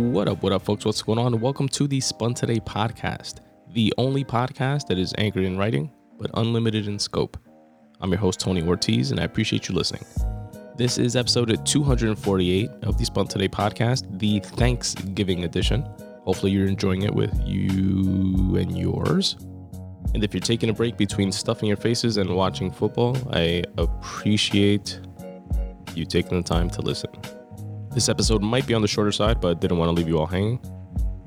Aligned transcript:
What 0.00 0.28
up, 0.28 0.42
what 0.42 0.52
up, 0.54 0.62
folks? 0.62 0.86
What's 0.86 1.02
going 1.02 1.18
on? 1.18 1.38
Welcome 1.42 1.68
to 1.68 1.86
the 1.86 2.00
Spun 2.00 2.32
Today 2.32 2.58
podcast, 2.58 3.40
the 3.74 3.92
only 3.98 4.24
podcast 4.24 4.86
that 4.86 4.98
is 4.98 5.14
anchored 5.18 5.44
in 5.44 5.58
writing, 5.58 5.92
but 6.18 6.30
unlimited 6.34 6.88
in 6.88 6.98
scope. 6.98 7.36
I'm 8.00 8.10
your 8.10 8.18
host, 8.18 8.40
Tony 8.40 8.62
Ortiz, 8.62 9.10
and 9.10 9.20
I 9.20 9.24
appreciate 9.24 9.68
you 9.68 9.74
listening. 9.74 10.02
This 10.74 10.96
is 10.96 11.16
episode 11.16 11.64
248 11.66 12.70
of 12.82 12.96
the 12.96 13.04
Spun 13.04 13.28
Today 13.28 13.46
podcast, 13.46 14.18
the 14.18 14.40
Thanksgiving 14.40 15.44
edition. 15.44 15.82
Hopefully, 16.24 16.50
you're 16.50 16.66
enjoying 16.66 17.02
it 17.02 17.14
with 17.14 17.38
you 17.44 18.56
and 18.56 18.76
yours. 18.76 19.36
And 20.14 20.24
if 20.24 20.32
you're 20.32 20.40
taking 20.40 20.70
a 20.70 20.74
break 20.74 20.96
between 20.96 21.30
stuffing 21.30 21.68
your 21.68 21.76
faces 21.76 22.16
and 22.16 22.34
watching 22.34 22.70
football, 22.70 23.18
I 23.34 23.64
appreciate 23.76 24.98
you 25.94 26.06
taking 26.06 26.40
the 26.40 26.42
time 26.42 26.70
to 26.70 26.80
listen. 26.80 27.10
This 27.92 28.08
episode 28.08 28.40
might 28.40 28.68
be 28.68 28.74
on 28.74 28.82
the 28.82 28.88
shorter 28.88 29.10
side, 29.10 29.40
but 29.40 29.60
didn't 29.60 29.78
want 29.78 29.88
to 29.88 29.92
leave 29.92 30.06
you 30.06 30.16
all 30.20 30.26
hanging. 30.26 30.60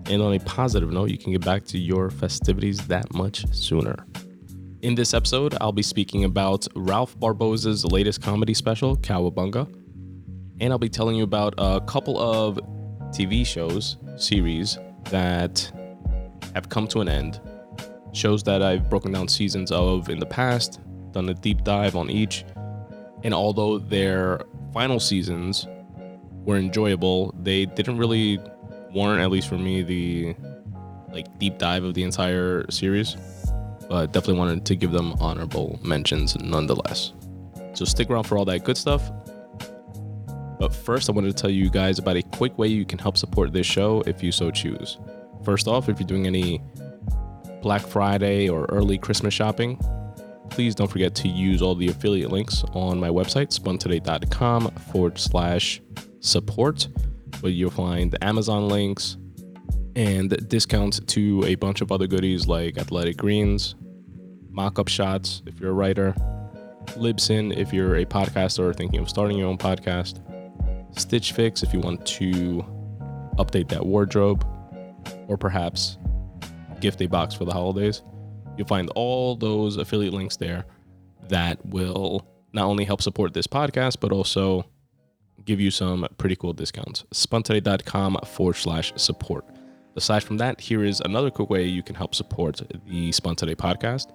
And 0.05 0.22
on 0.22 0.34
a 0.34 0.40
positive 0.40 0.91
note, 0.91 1.09
you 1.09 1.17
can 1.17 1.34
get 1.34 1.44
back 1.44 1.66
to 1.66 1.77
your 1.77 2.09
festivities 2.09 2.88
that 2.88 3.13
much 3.13 3.45
sooner. 3.53 4.05
In 4.81 4.95
this 4.95 5.13
episode, 5.13 5.58
I'll 5.59 5.73
be 5.73 5.84
speaking 5.84 6.23
about 6.23 6.66
Ralph 6.73 7.20
Barbosa's 7.20 7.84
latest 7.84 8.22
comedy 8.22 8.53
special, 8.53 8.95
Cowabunga. 8.95 9.67
And 10.62 10.72
I'll 10.72 10.80
be 10.80 10.88
telling 10.88 11.17
you 11.17 11.23
about 11.26 11.53
a 11.58 11.81
couple 11.81 12.17
of 12.17 12.58
TV 13.09 13.45
shows, 13.45 13.98
series 14.16 14.78
that 15.09 15.69
have 16.56 16.69
come 16.69 16.88
to 16.88 17.02
an 17.02 17.09
end. 17.09 17.41
Shows 18.14 18.41
that 18.44 18.61
I've 18.61 18.89
broken 18.89 19.11
down 19.11 19.28
seasons 19.28 19.69
of 19.69 20.09
in 20.09 20.17
the 20.17 20.25
past, 20.25 20.80
done 21.11 21.28
a 21.28 21.34
deep 21.34 21.66
dive 21.66 21.97
on 21.97 22.09
each. 22.09 22.45
And 23.23 23.34
although 23.34 23.80
their 23.80 24.39
final 24.73 25.02
seasons 25.02 25.67
were 26.45 26.58
enjoyable. 26.58 27.33
They 27.41 27.66
didn't 27.66 27.97
really 27.97 28.39
warrant, 28.91 29.22
at 29.22 29.31
least 29.31 29.47
for 29.47 29.58
me, 29.58 29.81
the 29.81 30.36
like 31.11 31.38
deep 31.39 31.58
dive 31.58 31.83
of 31.83 31.94
the 31.94 32.03
entire 32.03 32.69
series, 32.72 33.16
but 33.88 34.08
definitely 34.08 34.39
wanted 34.39 34.66
to 34.66 34.75
give 34.75 34.91
them 34.91 35.13
honorable 35.19 35.80
mentions 35.83 36.35
nonetheless. 36.39 37.13
So 37.73 37.85
stick 37.85 38.09
around 38.09 38.23
for 38.23 38.38
all 38.38 38.45
that 38.45 38.63
good 38.63 38.77
stuff. 38.77 39.11
But 40.59 40.73
first, 40.73 41.09
I 41.09 41.13
wanted 41.13 41.35
to 41.35 41.41
tell 41.41 41.50
you 41.50 41.69
guys 41.69 42.00
about 42.00 42.16
a 42.16 42.22
quick 42.22 42.57
way 42.57 42.67
you 42.67 42.85
can 42.85 43.00
help 43.00 43.17
support 43.17 43.52
this 43.52 43.66
show 43.66 44.02
if 44.05 44.23
you 44.23 44.31
so 44.31 44.50
choose. 44.50 44.97
First 45.44 45.67
off, 45.67 45.89
if 45.89 46.00
you're 46.00 46.07
doing 46.07 46.25
any 46.25 46.61
Black 47.61 47.81
Friday 47.81 48.47
or 48.50 48.66
early 48.66 48.97
Christmas 48.97 49.33
shopping, 49.33 49.80
please 50.50 50.75
don't 50.75 50.89
forget 50.89 51.16
to 51.16 51.28
use 51.28 51.61
all 51.61 51.75
the 51.75 51.88
affiliate 51.88 52.31
links 52.31 52.63
on 52.73 53.00
my 53.00 53.09
website, 53.09 53.47
spuntoday.com 53.57 54.69
forward 54.91 55.17
slash 55.17 55.81
support, 56.23 56.88
where 57.41 57.52
you'll 57.52 57.69
find 57.69 58.17
Amazon 58.23 58.69
links 58.69 59.17
and 59.95 60.49
discounts 60.49 60.99
to 61.02 61.43
a 61.45 61.55
bunch 61.55 61.81
of 61.81 61.91
other 61.91 62.07
goodies 62.07 62.47
like 62.47 62.77
Athletic 62.77 63.17
Greens, 63.17 63.75
mock-up 64.49 64.88
shots 64.88 65.44
if 65.45 65.59
you're 65.59 65.71
a 65.71 65.73
writer, 65.73 66.16
Libsyn 66.95 67.55
if 67.55 67.71
you're 67.73 67.97
a 67.97 68.05
podcaster 68.05 68.59
or 68.59 68.73
thinking 68.73 68.99
of 68.99 69.09
starting 69.09 69.38
your 69.38 69.47
own 69.47 69.57
podcast, 69.57 70.19
Stitch 70.97 71.33
Fix 71.33 71.61
if 71.61 71.73
you 71.73 71.79
want 71.79 72.05
to 72.05 72.66
update 73.38 73.67
that 73.69 73.85
wardrobe, 73.85 74.45
or 75.27 75.38
perhaps 75.38 75.97
gift 76.79 77.01
a 77.01 77.07
box 77.07 77.33
for 77.33 77.45
the 77.45 77.53
holidays. 77.53 78.01
You'll 78.57 78.67
find 78.67 78.89
all 78.95 79.35
those 79.35 79.78
affiliate 79.78 80.13
links 80.13 80.38
there 80.38 80.66
that 81.29 81.63
will 81.66 82.25
not 82.53 82.66
only 82.66 82.85
help 82.85 83.01
support 83.01 83.33
this 83.33 83.47
podcast, 83.47 83.97
but 84.00 84.12
also 84.12 84.66
give 85.46 85.59
you 85.59 85.72
some 85.72 86.08
pretty 86.18 86.36
cool 86.36 86.54
discounts. 86.54 87.04
Spuntoday.com 87.14 88.18
forward 88.26 88.56
slash 88.56 88.94
support. 88.96 89.46
Aside 89.96 90.24
from 90.24 90.38
that, 90.38 90.59
here 90.59 90.84
is 90.84 91.02
another 91.02 91.30
quick 91.30 91.50
way 91.50 91.66
you 91.66 91.84
can 91.84 91.96
help 91.96 92.16
support 92.16 92.62
the 92.88 93.12
Spun 93.12 93.36
Today 93.36 93.56
podcast. 93.56 94.12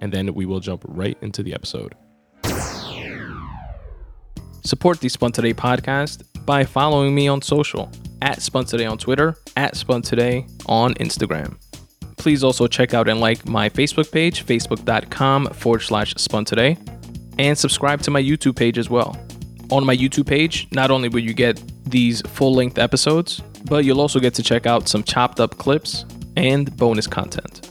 And 0.00 0.12
then 0.12 0.32
we 0.32 0.46
will 0.46 0.60
jump 0.60 0.84
right 0.86 1.18
into 1.20 1.42
the 1.42 1.52
episode. 1.52 1.94
Support 4.64 5.00
the 5.00 5.08
Spun 5.08 5.32
Today 5.32 5.52
podcast 5.52 6.24
by 6.46 6.64
following 6.64 7.14
me 7.14 7.28
on 7.28 7.42
social 7.42 7.90
at 8.22 8.40
Spun 8.40 8.64
Today 8.64 8.86
on 8.86 8.96
Twitter, 8.96 9.36
at 9.56 9.76
Spun 9.76 10.02
Today 10.02 10.46
on 10.66 10.94
Instagram. 10.94 11.56
Please 12.16 12.42
also 12.42 12.66
check 12.66 12.94
out 12.94 13.08
and 13.08 13.20
like 13.20 13.46
my 13.46 13.68
Facebook 13.68 14.10
page, 14.10 14.44
facebook.com 14.44 15.46
forward 15.48 15.80
slash 15.80 16.14
Spun 16.16 16.44
Today, 16.44 16.76
and 17.38 17.56
subscribe 17.56 18.00
to 18.02 18.10
my 18.10 18.22
YouTube 18.22 18.56
page 18.56 18.78
as 18.78 18.90
well 18.90 19.16
on 19.70 19.84
my 19.84 19.96
YouTube 19.96 20.26
page, 20.26 20.68
not 20.72 20.90
only 20.90 21.08
will 21.08 21.20
you 21.20 21.34
get 21.34 21.62
these 21.84 22.22
full 22.22 22.54
length 22.54 22.78
episodes, 22.78 23.40
but 23.66 23.84
you'll 23.84 24.00
also 24.00 24.20
get 24.20 24.34
to 24.34 24.42
check 24.42 24.66
out 24.66 24.88
some 24.88 25.02
chopped 25.02 25.40
up 25.40 25.58
clips 25.58 26.04
and 26.36 26.74
bonus 26.76 27.06
content. 27.06 27.70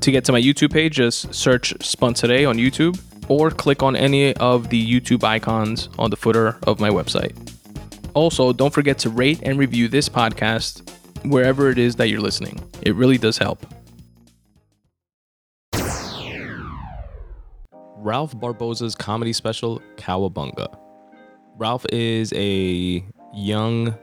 To 0.00 0.10
get 0.10 0.24
to 0.26 0.32
my 0.32 0.40
YouTube 0.40 0.72
page, 0.72 0.96
just 0.96 1.34
search 1.34 1.74
Spun 1.82 2.14
Today 2.14 2.44
on 2.44 2.56
YouTube 2.56 3.00
or 3.28 3.50
click 3.50 3.82
on 3.82 3.96
any 3.96 4.34
of 4.36 4.68
the 4.68 5.00
YouTube 5.00 5.24
icons 5.24 5.88
on 5.98 6.10
the 6.10 6.16
footer 6.16 6.58
of 6.66 6.78
my 6.78 6.90
website. 6.90 7.34
Also, 8.12 8.52
don't 8.52 8.72
forget 8.72 8.98
to 8.98 9.10
rate 9.10 9.40
and 9.42 9.58
review 9.58 9.88
this 9.88 10.08
podcast 10.08 10.88
wherever 11.24 11.70
it 11.70 11.78
is 11.78 11.96
that 11.96 12.08
you're 12.08 12.20
listening. 12.20 12.60
It 12.82 12.94
really 12.94 13.18
does 13.18 13.38
help. 13.38 13.66
Ralph 17.96 18.36
Barbosa's 18.36 18.94
comedy 18.94 19.32
special, 19.32 19.80
Cowabunga. 19.96 20.83
Ralph 21.56 21.86
is 21.92 22.32
a 22.34 23.04
young 23.32 23.94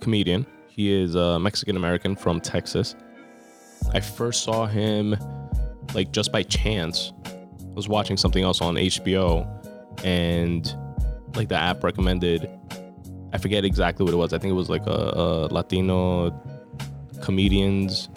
comedian. 0.00 0.46
He 0.68 0.92
is 0.92 1.16
uh, 1.16 1.20
a 1.20 1.40
Mexican 1.40 1.76
American 1.76 2.14
from 2.14 2.40
Texas. 2.40 2.94
I 3.92 4.00
first 4.00 4.44
saw 4.44 4.66
him 4.66 5.16
like 5.94 6.12
just 6.12 6.32
by 6.32 6.42
chance. 6.42 7.12
I 7.26 7.72
was 7.74 7.88
watching 7.88 8.16
something 8.16 8.44
else 8.44 8.60
on 8.60 8.74
HBO 8.74 9.46
and 10.04 10.74
like 11.34 11.48
the 11.48 11.56
app 11.56 11.82
recommended 11.82 12.50
I 13.32 13.38
forget 13.38 13.64
exactly 13.64 14.04
what 14.04 14.14
it 14.14 14.16
was. 14.16 14.32
I 14.32 14.38
think 14.38 14.50
it 14.50 14.54
was 14.54 14.70
like 14.70 14.86
a, 14.86 14.90
a 14.90 15.48
Latino 15.48 16.30
comedians 17.22 18.08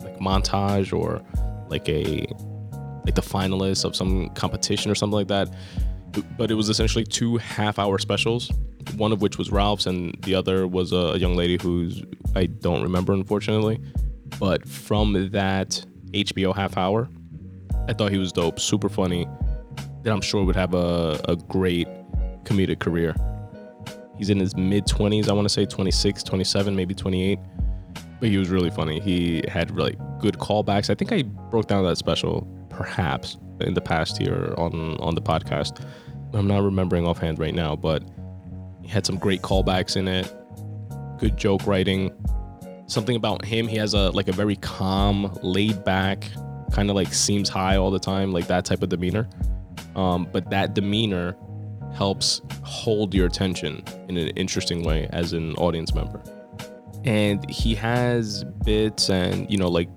like 0.00 0.18
montage 0.18 0.92
or 0.92 1.22
like 1.68 1.88
a 1.88 2.26
like 3.04 3.14
the 3.14 3.22
finalists 3.22 3.84
of 3.84 3.94
some 3.96 4.30
competition 4.30 4.90
or 4.90 4.94
something 4.94 5.16
like 5.16 5.28
that 5.28 5.48
but 6.36 6.50
it 6.50 6.54
was 6.54 6.68
essentially 6.68 7.04
two 7.04 7.36
half 7.38 7.78
hour 7.78 7.98
specials, 7.98 8.50
one 8.96 9.12
of 9.12 9.22
which 9.22 9.38
was 9.38 9.50
Ralph's, 9.50 9.86
and 9.86 10.16
the 10.22 10.34
other 10.34 10.66
was 10.66 10.92
a, 10.92 11.18
young 11.18 11.36
lady 11.36 11.58
who's 11.60 12.02
I 12.34 12.46
don't 12.46 12.82
remember, 12.82 13.12
unfortunately. 13.12 13.80
But 14.38 14.66
from 14.66 15.30
that 15.30 15.84
HBO 16.12 16.54
half 16.54 16.76
hour, 16.76 17.08
I 17.88 17.92
thought 17.92 18.10
he 18.10 18.18
was 18.18 18.32
dope, 18.32 18.58
super 18.60 18.88
funny, 18.88 19.26
that 20.02 20.12
I'm 20.12 20.20
sure 20.20 20.44
would 20.44 20.56
have 20.56 20.74
a, 20.74 21.20
a 21.28 21.36
great 21.36 21.88
comedic 22.44 22.78
career. 22.78 23.14
He's 24.16 24.30
in 24.30 24.38
his 24.38 24.56
mid 24.56 24.86
20s, 24.86 25.28
I 25.28 25.32
want 25.32 25.46
to 25.46 25.52
say 25.52 25.64
26, 25.64 26.22
27, 26.22 26.76
maybe 26.76 26.94
28. 26.94 27.38
But 28.20 28.28
he 28.28 28.38
was 28.38 28.50
really 28.50 28.70
funny. 28.70 29.00
He 29.00 29.42
had 29.48 29.74
really 29.74 29.98
good 30.20 30.38
callbacks. 30.38 30.90
I 30.90 30.94
think 30.94 31.12
I 31.12 31.22
broke 31.22 31.66
down 31.66 31.82
that 31.84 31.98
special, 31.98 32.46
perhaps, 32.70 33.36
in 33.60 33.74
the 33.74 33.80
past 33.80 34.16
here 34.16 34.54
on 34.56 34.96
on 35.00 35.14
the 35.14 35.22
podcast. 35.22 35.84
I'm 36.34 36.46
not 36.46 36.62
remembering 36.62 37.06
offhand 37.06 37.38
right 37.38 37.54
now, 37.54 37.76
but 37.76 38.02
he 38.82 38.88
had 38.88 39.06
some 39.06 39.16
great 39.16 39.42
callbacks 39.42 39.96
in 39.96 40.08
it. 40.08 40.32
Good 41.18 41.36
joke 41.36 41.66
writing. 41.66 42.10
Something 42.86 43.16
about 43.16 43.44
him, 43.44 43.68
he 43.68 43.76
has 43.76 43.94
a 43.94 44.10
like 44.10 44.28
a 44.28 44.32
very 44.32 44.56
calm, 44.56 45.36
laid 45.42 45.84
back, 45.84 46.30
kind 46.72 46.90
of 46.90 46.96
like 46.96 47.12
seems 47.12 47.48
high 47.48 47.76
all 47.76 47.90
the 47.90 47.98
time, 47.98 48.32
like 48.32 48.46
that 48.48 48.64
type 48.64 48.82
of 48.82 48.88
demeanor. 48.88 49.28
Um, 49.94 50.28
but 50.32 50.50
that 50.50 50.74
demeanor 50.74 51.36
helps 51.94 52.40
hold 52.62 53.14
your 53.14 53.26
attention 53.26 53.84
in 54.08 54.16
an 54.16 54.28
interesting 54.28 54.82
way 54.82 55.08
as 55.10 55.32
an 55.32 55.54
audience 55.56 55.94
member. 55.94 56.22
And 57.04 57.48
he 57.50 57.74
has 57.74 58.44
bits 58.64 59.10
and, 59.10 59.50
you 59.50 59.58
know, 59.58 59.68
like 59.68 59.88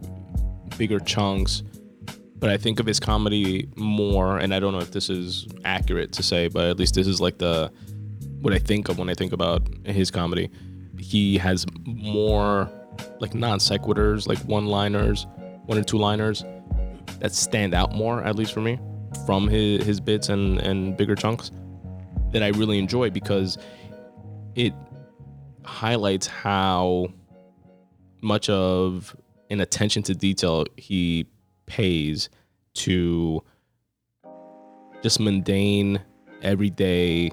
bigger 0.78 1.00
chunks 1.00 1.64
but 2.46 2.54
I 2.54 2.58
think 2.58 2.80
of 2.80 2.86
his 2.86 3.00
comedy 3.00 3.68
more, 3.76 4.38
and 4.38 4.54
I 4.54 4.60
don't 4.60 4.72
know 4.72 4.78
if 4.78 4.92
this 4.92 5.10
is 5.10 5.48
accurate 5.64 6.12
to 6.12 6.22
say, 6.22 6.48
but 6.48 6.66
at 6.66 6.78
least 6.78 6.94
this 6.94 7.08
is 7.08 7.20
like 7.20 7.40
the 7.40 7.72
what 8.40 8.54
I 8.54 8.60
think 8.60 8.88
of 8.88 9.00
when 9.00 9.10
I 9.10 9.16
think 9.16 9.34
about 9.34 9.68
his 9.84 10.12
comedy. 10.12 10.52
He 11.00 11.40
has 11.40 11.66
more 11.86 12.70
like 13.20 13.34
non 13.34 13.58
sequiturs, 13.58 14.28
like 14.28 14.38
one 14.42 14.68
liners, 14.68 15.26
one 15.66 15.80
or 15.80 15.84
two 15.84 15.98
liners 15.98 16.44
that 17.18 17.34
stand 17.34 17.74
out 17.74 17.96
more, 17.96 18.24
at 18.24 18.36
least 18.36 18.54
for 18.54 18.62
me, 18.62 18.80
from 19.26 19.48
his, 19.48 19.84
his 19.84 20.00
bits 20.00 20.30
and, 20.30 20.60
and 20.60 20.96
bigger 20.96 21.16
chunks 21.16 21.50
that 22.30 22.44
I 22.44 22.50
really 22.50 22.78
enjoy 22.78 23.10
because 23.10 23.58
it 24.54 24.72
highlights 25.64 26.28
how 26.28 27.08
much 28.22 28.50
of 28.50 29.16
an 29.50 29.62
attention 29.62 30.04
to 30.04 30.14
detail 30.14 30.66
he 30.78 31.26
pays 31.66 32.30
to 32.76 33.42
just 35.02 35.20
mundane, 35.20 36.02
everyday 36.42 37.32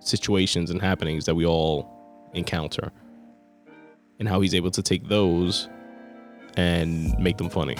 situations 0.00 0.70
and 0.70 0.80
happenings 0.80 1.24
that 1.26 1.34
we 1.34 1.44
all 1.44 2.30
encounter. 2.34 2.90
and 4.20 4.28
how 4.28 4.40
he's 4.40 4.54
able 4.54 4.70
to 4.70 4.82
take 4.82 5.08
those 5.08 5.68
and 6.56 7.18
make 7.18 7.38
them 7.38 7.48
funny, 7.48 7.74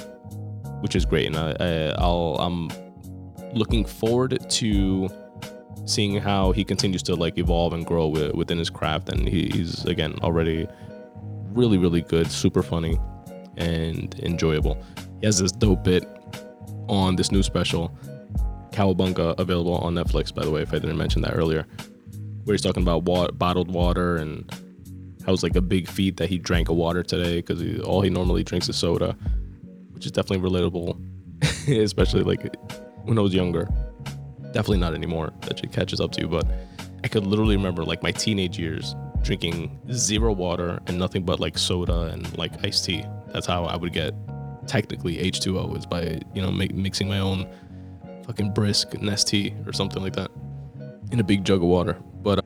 which 0.81 0.97
is 0.97 1.05
great. 1.05 1.27
And 1.27 1.37
I, 1.37 1.55
I, 1.61 1.95
I'll 1.99 2.37
I'm 2.41 2.71
looking 3.53 3.85
forward 3.85 4.39
to 4.49 5.09
seeing 5.85 6.17
how 6.17 6.53
he 6.53 6.65
continues 6.65 7.03
to 7.05 7.15
like 7.15 7.39
evolve 7.39 7.73
and 7.73 7.85
grow 7.85 8.09
with, 8.09 8.35
within 8.35 8.59
his 8.59 8.71
craft. 8.71 9.11
And 9.11 9.29
he, 9.29 9.51
he's 9.53 9.85
again 9.85 10.15
already 10.23 10.67
really 11.53 11.79
really 11.79 12.01
good, 12.01 12.31
super 12.31 12.63
funny, 12.63 12.99
and 13.57 14.19
enjoyable. 14.21 14.83
He 15.21 15.27
has 15.27 15.39
this 15.39 15.53
dope 15.53 15.85
bit 15.85 16.05
on 16.89 17.17
this 17.17 17.31
new 17.31 17.43
special, 17.43 17.97
Cowabunga, 18.71 19.39
available 19.39 19.77
on 19.77 19.95
Netflix. 19.95 20.35
By 20.35 20.45
the 20.45 20.51
way, 20.51 20.63
if 20.63 20.73
I 20.73 20.79
didn't 20.79 20.97
mention 20.97 21.23
that 21.23 21.37
earlier, 21.37 21.67
where 22.45 22.55
he's 22.55 22.63
talking 22.63 22.83
about 22.83 23.05
water, 23.05 23.33
bottled 23.33 23.71
water 23.71 24.17
and 24.17 24.51
how 25.27 25.33
it's 25.33 25.43
like 25.43 25.57
a 25.57 25.61
big 25.61 25.89
feat 25.89 26.17
that 26.17 26.29
he 26.29 26.39
drank 26.39 26.69
a 26.69 26.73
water 26.73 27.03
today 27.03 27.37
because 27.43 27.81
all 27.81 28.01
he 28.01 28.11
normally 28.11 28.43
drinks 28.43 28.69
is 28.69 28.77
soda, 28.77 29.17
which 29.93 30.07
is 30.07 30.13
definitely 30.13 30.49
relatable, 30.49 30.99
especially 31.83 32.23
like 32.23 32.57
when 33.05 33.19
I 33.19 33.21
was 33.21 33.35
younger. 33.35 33.69
Definitely 34.53 34.79
not 34.79 34.95
anymore. 34.95 35.33
That 35.43 35.59
shit 35.59 35.71
catches 35.71 36.01
up 36.01 36.13
to 36.13 36.23
you, 36.23 36.29
but 36.29 36.47
I 37.05 37.09
could 37.09 37.27
literally 37.27 37.57
remember 37.57 37.85
like 37.85 38.03
my 38.03 38.11
teenage 38.11 38.59
years 38.59 38.97
drinking 39.23 39.79
zero 39.93 40.33
water 40.33 40.81
and 40.87 40.99
nothing 40.99 41.25
but 41.25 41.41
like 41.41 41.59
soda 41.59 42.05
and 42.05 42.37
like 42.39 42.65
iced 42.65 42.87
tea. 42.87 43.05
That's 43.29 43.47
how 43.47 43.65
I 43.65 43.77
would 43.77 43.93
get 43.93 44.15
technically 44.67 45.17
H2O 45.17 45.77
is 45.77 45.87
by 45.87 46.21
you 46.35 46.43
know 46.43 46.51
make, 46.51 46.75
mixing 46.75 47.09
my 47.09 47.19
own 47.19 47.47
fucking 48.27 48.53
brisk 48.53 48.91
Nestea 48.91 49.67
or 49.67 49.73
something 49.73 50.03
like 50.03 50.15
that 50.15 50.31
in 51.11 51.21
a 51.21 51.25
big 51.25 51.45
jug 51.45 51.63
of 51.63 51.69
water. 51.69 51.97
But 52.23 52.39
uh, 52.39 52.43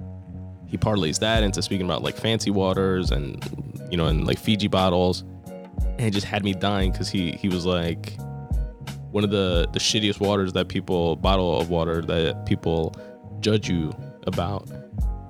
he 0.66 0.78
parlays 0.78 1.18
that 1.20 1.42
into 1.42 1.62
speaking 1.62 1.86
about 1.86 2.02
like 2.02 2.16
fancy 2.16 2.50
waters 2.50 3.10
and 3.10 3.42
you 3.90 3.96
know 3.96 4.06
and 4.06 4.26
like 4.26 4.38
Fiji 4.38 4.68
bottles, 4.68 5.22
and 5.22 6.02
it 6.02 6.12
just 6.12 6.26
had 6.26 6.44
me 6.44 6.54
dying 6.54 6.92
because 6.92 7.08
he 7.08 7.32
he 7.32 7.48
was 7.48 7.66
like 7.66 8.14
one 9.10 9.24
of 9.24 9.30
the 9.30 9.68
the 9.72 9.78
shittiest 9.78 10.20
waters 10.20 10.52
that 10.54 10.68
people 10.68 11.16
bottle 11.16 11.60
of 11.60 11.70
water 11.70 12.02
that 12.02 12.46
people 12.46 12.94
judge 13.40 13.68
you 13.68 13.92
about 14.26 14.68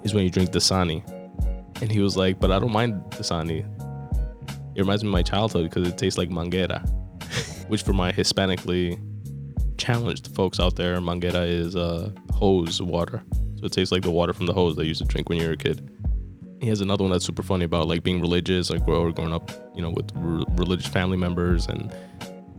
is 0.04 0.14
when 0.14 0.24
you 0.24 0.30
drink 0.30 0.50
Dasani. 0.50 1.02
And 1.82 1.90
he 1.90 2.00
was 2.00 2.16
like, 2.16 2.38
but 2.38 2.52
I 2.52 2.58
don't 2.60 2.72
mind 2.72 3.02
Dasani. 3.10 3.66
It 4.74 4.80
reminds 4.80 5.04
me 5.04 5.08
of 5.08 5.12
my 5.12 5.22
childhood 5.22 5.70
because 5.70 5.88
it 5.88 5.96
tastes 5.96 6.18
like 6.18 6.30
manguera, 6.30 6.84
which 7.68 7.82
for 7.82 7.92
my 7.92 8.10
Hispanically 8.10 8.98
challenged 9.78 10.34
folks 10.34 10.58
out 10.58 10.76
there, 10.76 11.00
manguera 11.00 11.46
is 11.46 11.76
uh, 11.76 12.10
hose 12.32 12.82
water. 12.82 13.22
So 13.56 13.66
it 13.66 13.72
tastes 13.72 13.92
like 13.92 14.02
the 14.02 14.10
water 14.10 14.32
from 14.32 14.46
the 14.46 14.52
hose 14.52 14.76
they 14.76 14.84
used 14.84 15.00
to 15.00 15.06
drink 15.06 15.28
when 15.28 15.38
you 15.38 15.46
were 15.46 15.52
a 15.52 15.56
kid. 15.56 15.90
He 16.60 16.68
has 16.68 16.80
another 16.80 17.04
one 17.04 17.12
that's 17.12 17.24
super 17.24 17.42
funny 17.42 17.64
about 17.64 17.88
like 17.88 18.02
being 18.02 18.20
religious, 18.20 18.70
like 18.70 18.84
grow, 18.84 19.12
growing 19.12 19.32
up, 19.32 19.50
you 19.74 19.82
know, 19.82 19.90
with 19.90 20.10
r- 20.16 20.44
religious 20.56 20.86
family 20.86 21.16
members 21.16 21.66
and 21.66 21.94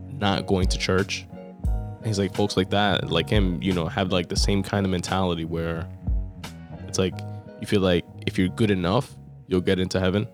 not 0.08 0.48
going 0.48 0.68
to 0.68 0.78
church. 0.78 1.26
And 1.66 2.06
he's 2.06 2.20
like, 2.20 2.36
folks 2.36 2.56
like 2.56 2.70
that, 2.70 3.10
like 3.10 3.30
him, 3.30 3.62
you 3.62 3.74
know, 3.74 3.88
have 3.88 4.12
like 4.12 4.30
the 4.30 4.36
same 4.36 4.64
kind 4.64 4.86
of 4.86 4.92
mentality 4.92 5.44
where 5.44 5.90
it's 6.88 7.00
like 7.00 7.14
you 7.60 7.68
feel 7.68 7.82
like 7.82 8.06
if 8.28 8.38
you're 8.38 8.50
good 8.50 8.72
enough, 8.72 9.16
you'll 9.48 9.62
get 9.62 9.80
into 9.80 10.00
heaven 10.00 10.28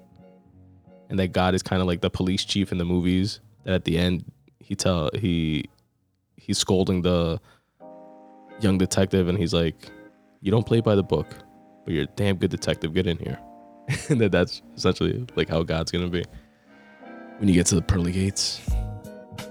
and 1.12 1.20
that 1.20 1.34
God 1.34 1.54
is 1.54 1.62
kind 1.62 1.82
of 1.82 1.88
like 1.88 2.02
the 2.02 2.10
police 2.10 2.44
chief 2.44 2.72
in 2.72 2.78
the 2.80 2.86
movies. 2.86 3.42
That 3.66 3.76
at 3.76 3.84
the 3.84 3.98
end 3.98 4.24
he 4.60 4.76
tell 4.76 5.12
he 5.14 5.70
he's 6.38 6.58
scolding 6.58 7.04
the 7.04 7.40
young 8.62 8.80
detective, 8.80 9.28
and 9.28 9.38
he's 9.38 9.54
like, 9.54 9.92
"You 10.40 10.52
don't 10.52 10.66
play 10.66 10.80
by 10.80 10.96
the 10.96 11.04
book, 11.04 11.28
but 11.84 11.94
you're 11.94 12.06
a 12.06 12.14
damn 12.16 12.38
good 12.38 12.50
detective. 12.50 12.94
Get 12.94 13.06
in 13.06 13.18
here." 13.18 13.38
and 14.10 14.22
that 14.22 14.32
that's 14.32 14.64
essentially 14.76 15.28
like 15.36 15.50
how 15.50 15.62
God's 15.64 15.92
gonna 15.92 16.08
be 16.08 16.24
when 17.38 17.50
you 17.50 17.54
get 17.54 17.68
to 17.68 17.76
the 17.76 17.82
pearly 17.82 18.14
gates. 18.14 18.62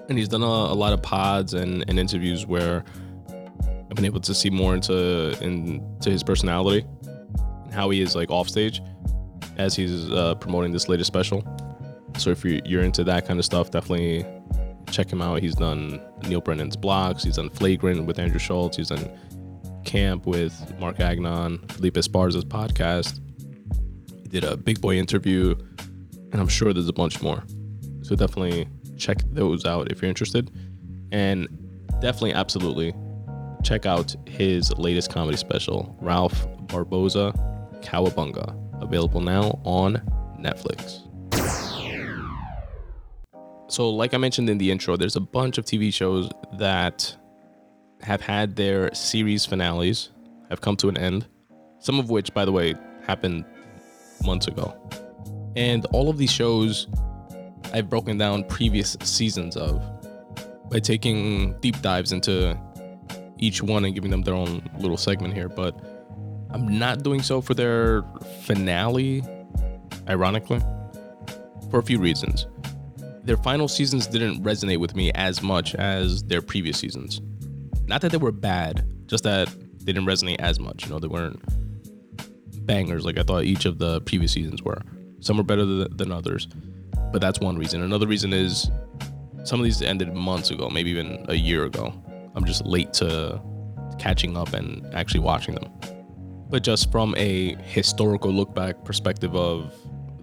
And 0.08 0.18
he's 0.18 0.28
done 0.28 0.42
a, 0.42 0.46
a 0.46 0.74
lot 0.74 0.92
of 0.92 1.02
pods 1.02 1.54
and, 1.54 1.84
and 1.88 1.98
interviews 1.98 2.46
where 2.46 2.84
I've 3.28 3.94
been 3.94 4.04
able 4.04 4.20
to 4.20 4.34
see 4.34 4.50
more 4.50 4.74
into 4.74 5.38
into 5.42 6.10
his 6.10 6.22
personality 6.22 6.86
and 7.36 7.72
how 7.72 7.90
he 7.90 8.00
is 8.00 8.16
like 8.16 8.30
off 8.30 8.48
stage 8.48 8.80
as 9.60 9.76
he's 9.76 10.10
uh, 10.10 10.34
promoting 10.36 10.72
this 10.72 10.88
latest 10.88 11.08
special. 11.08 11.44
So 12.16 12.30
if 12.30 12.44
you're, 12.44 12.60
you're 12.64 12.82
into 12.82 13.04
that 13.04 13.26
kind 13.26 13.38
of 13.38 13.44
stuff, 13.44 13.70
definitely 13.70 14.26
check 14.90 15.12
him 15.12 15.22
out. 15.22 15.40
He's 15.40 15.54
done 15.54 16.00
Neal 16.26 16.40
Brennan's 16.40 16.76
blocks. 16.76 17.22
He's 17.22 17.36
done 17.36 17.50
Flagrant 17.50 18.06
with 18.06 18.18
Andrew 18.18 18.38
Schulz. 18.38 18.76
He's 18.76 18.88
done 18.88 19.08
Camp 19.84 20.26
with 20.26 20.78
Mark 20.80 20.98
Agnon, 20.98 21.58
Felipe 21.68 21.94
Esparza's 21.94 22.44
podcast. 22.44 23.20
He 24.22 24.28
did 24.28 24.44
a 24.44 24.56
big 24.56 24.80
boy 24.80 24.96
interview, 24.96 25.54
and 26.32 26.40
I'm 26.40 26.48
sure 26.48 26.72
there's 26.72 26.88
a 26.88 26.92
bunch 26.92 27.22
more. 27.22 27.44
So 28.02 28.16
definitely 28.16 28.66
check 28.96 29.18
those 29.30 29.64
out 29.64 29.92
if 29.92 30.02
you're 30.02 30.08
interested. 30.08 30.50
And 31.12 31.48
definitely, 32.00 32.32
absolutely, 32.32 32.94
check 33.62 33.86
out 33.86 34.14
his 34.26 34.72
latest 34.78 35.12
comedy 35.12 35.36
special, 35.36 35.96
Ralph 36.00 36.46
Barbosa, 36.66 37.34
Cowabunga 37.82 38.59
available 38.90 39.20
now 39.20 39.60
on 39.64 40.02
Netflix. 40.40 41.06
So, 43.68 43.88
like 43.88 44.14
I 44.14 44.18
mentioned 44.18 44.50
in 44.50 44.58
the 44.58 44.72
intro, 44.72 44.96
there's 44.96 45.14
a 45.14 45.20
bunch 45.20 45.56
of 45.56 45.64
TV 45.64 45.94
shows 45.94 46.28
that 46.58 47.16
have 48.02 48.20
had 48.20 48.56
their 48.56 48.92
series 48.92 49.46
finales, 49.46 50.10
have 50.48 50.60
come 50.60 50.76
to 50.78 50.88
an 50.88 50.98
end. 50.98 51.28
Some 51.78 52.00
of 52.00 52.10
which, 52.10 52.34
by 52.34 52.44
the 52.44 52.50
way, 52.50 52.74
happened 53.06 53.44
months 54.24 54.48
ago. 54.48 54.76
And 55.54 55.86
all 55.86 56.10
of 56.10 56.18
these 56.18 56.32
shows 56.32 56.88
I've 57.72 57.88
broken 57.88 58.18
down 58.18 58.44
previous 58.44 58.96
seasons 59.04 59.56
of 59.56 59.80
by 60.68 60.80
taking 60.80 61.54
deep 61.60 61.80
dives 61.80 62.10
into 62.10 62.58
each 63.38 63.62
one 63.62 63.84
and 63.84 63.94
giving 63.94 64.10
them 64.10 64.22
their 64.22 64.34
own 64.34 64.68
little 64.78 64.96
segment 64.96 65.32
here. 65.32 65.48
But 65.48 65.78
I'm 66.52 66.78
not 66.78 67.02
doing 67.02 67.22
so 67.22 67.40
for 67.40 67.54
their 67.54 68.02
finale, 68.42 69.22
ironically, 70.08 70.60
for 71.70 71.78
a 71.78 71.82
few 71.82 71.98
reasons. 71.98 72.46
Their 73.22 73.36
final 73.36 73.68
seasons 73.68 74.06
didn't 74.06 74.42
resonate 74.42 74.78
with 74.78 74.96
me 74.96 75.12
as 75.12 75.42
much 75.42 75.74
as 75.76 76.24
their 76.24 76.42
previous 76.42 76.78
seasons. 76.78 77.20
Not 77.86 78.00
that 78.00 78.10
they 78.10 78.18
were 78.18 78.32
bad, 78.32 78.84
just 79.06 79.24
that 79.24 79.48
they 79.78 79.92
didn't 79.92 80.06
resonate 80.06 80.40
as 80.40 80.58
much. 80.58 80.84
You 80.84 80.90
know, 80.90 80.98
they 80.98 81.08
weren't 81.08 81.40
bangers 82.66 83.04
like 83.04 83.18
I 83.18 83.22
thought 83.22 83.44
each 83.44 83.64
of 83.64 83.78
the 83.78 84.00
previous 84.00 84.32
seasons 84.32 84.62
were. 84.62 84.82
Some 85.20 85.36
were 85.36 85.44
better 85.44 85.64
than 85.64 86.10
others, 86.10 86.48
but 87.12 87.20
that's 87.20 87.38
one 87.38 87.56
reason. 87.56 87.82
Another 87.82 88.06
reason 88.06 88.32
is 88.32 88.70
some 89.44 89.60
of 89.60 89.64
these 89.64 89.82
ended 89.82 90.14
months 90.14 90.50
ago, 90.50 90.68
maybe 90.68 90.90
even 90.90 91.24
a 91.28 91.34
year 91.34 91.64
ago. 91.64 91.92
I'm 92.34 92.44
just 92.44 92.64
late 92.64 92.92
to 92.94 93.40
catching 93.98 94.36
up 94.36 94.52
and 94.52 94.84
actually 94.94 95.20
watching 95.20 95.54
them 95.54 95.70
but 96.50 96.62
just 96.62 96.90
from 96.90 97.14
a 97.16 97.54
historical 97.62 98.30
look 98.30 98.54
back 98.54 98.84
perspective 98.84 99.34
of 99.36 99.72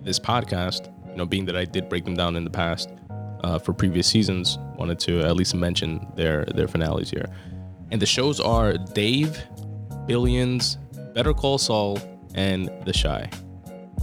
this 0.01 0.19
podcast, 0.19 0.93
you 1.09 1.15
know, 1.15 1.25
being 1.25 1.45
that 1.45 1.55
I 1.55 1.65
did 1.65 1.89
break 1.89 2.03
them 2.05 2.15
down 2.15 2.35
in 2.35 2.43
the 2.43 2.49
past 2.49 2.89
uh, 3.43 3.57
for 3.57 3.73
previous 3.73 4.07
seasons, 4.07 4.59
wanted 4.75 4.99
to 4.99 5.21
at 5.21 5.35
least 5.35 5.55
mention 5.55 6.05
their 6.15 6.45
their 6.45 6.67
finales 6.67 7.09
here. 7.09 7.25
And 7.91 8.01
the 8.01 8.05
shows 8.05 8.39
are 8.39 8.73
Dave, 8.73 9.41
Billions, 10.05 10.77
Better 11.13 11.33
Call 11.33 11.57
Saul, 11.57 11.99
and 12.35 12.67
The 12.85 12.93
Chi. 12.93 13.29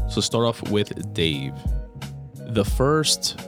So 0.09 0.21
start 0.21 0.47
off 0.47 0.62
with 0.71 1.12
Dave. 1.12 1.54
The 2.35 2.64
first 2.64 3.40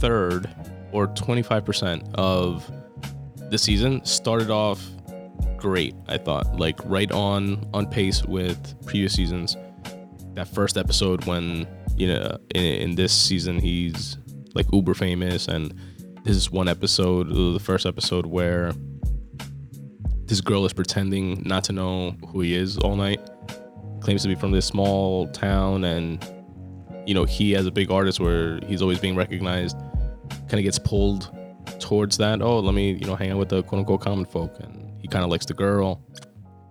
third 0.00 0.48
or 0.92 1.08
25% 1.08 2.14
of 2.14 2.70
the 3.50 3.58
season 3.58 4.04
started 4.04 4.50
off 4.50 4.84
great. 5.60 5.94
I 6.08 6.18
thought 6.18 6.58
like 6.58 6.78
right 6.84 7.10
on 7.12 7.68
on 7.72 7.86
pace 7.86 8.24
with 8.24 8.74
previous 8.86 9.14
seasons. 9.14 9.56
That 10.34 10.48
first 10.48 10.76
episode 10.76 11.24
when 11.26 11.66
you 11.96 12.08
know 12.08 12.38
in, 12.54 12.62
in 12.62 12.94
this 12.94 13.12
season 13.12 13.58
he's 13.58 14.16
like 14.54 14.66
uber 14.72 14.94
famous, 14.94 15.48
and 15.48 15.74
this 16.24 16.36
is 16.36 16.50
one 16.50 16.68
episode, 16.68 17.30
uh, 17.30 17.52
the 17.52 17.60
first 17.60 17.86
episode 17.86 18.26
where 18.26 18.72
this 20.26 20.40
girl 20.40 20.64
is 20.64 20.72
pretending 20.72 21.42
not 21.44 21.64
to 21.64 21.72
know 21.72 22.12
who 22.28 22.40
he 22.40 22.54
is 22.54 22.78
all 22.78 22.96
night. 22.96 23.20
Claims 24.00 24.22
to 24.22 24.28
be 24.28 24.34
from 24.34 24.52
this 24.52 24.66
small 24.66 25.28
town, 25.28 25.84
and 25.84 26.24
you 27.06 27.14
know 27.14 27.24
he 27.24 27.54
as 27.54 27.66
a 27.66 27.70
big 27.70 27.90
artist 27.90 28.20
where 28.20 28.60
he's 28.66 28.82
always 28.82 28.98
being 28.98 29.16
recognized, 29.16 29.76
kind 30.48 30.54
of 30.54 30.62
gets 30.62 30.78
pulled 30.78 31.30
towards 31.80 32.16
that. 32.18 32.40
Oh, 32.40 32.60
let 32.60 32.74
me 32.74 32.92
you 32.92 33.06
know 33.06 33.16
hang 33.16 33.30
out 33.30 33.38
with 33.38 33.48
the 33.50 33.62
quote 33.62 33.80
unquote 33.80 34.00
common 34.00 34.24
folk 34.24 34.58
and 34.60 34.79
he 35.00 35.08
kind 35.08 35.24
of 35.24 35.30
likes 35.30 35.46
the 35.46 35.54
girl, 35.54 36.02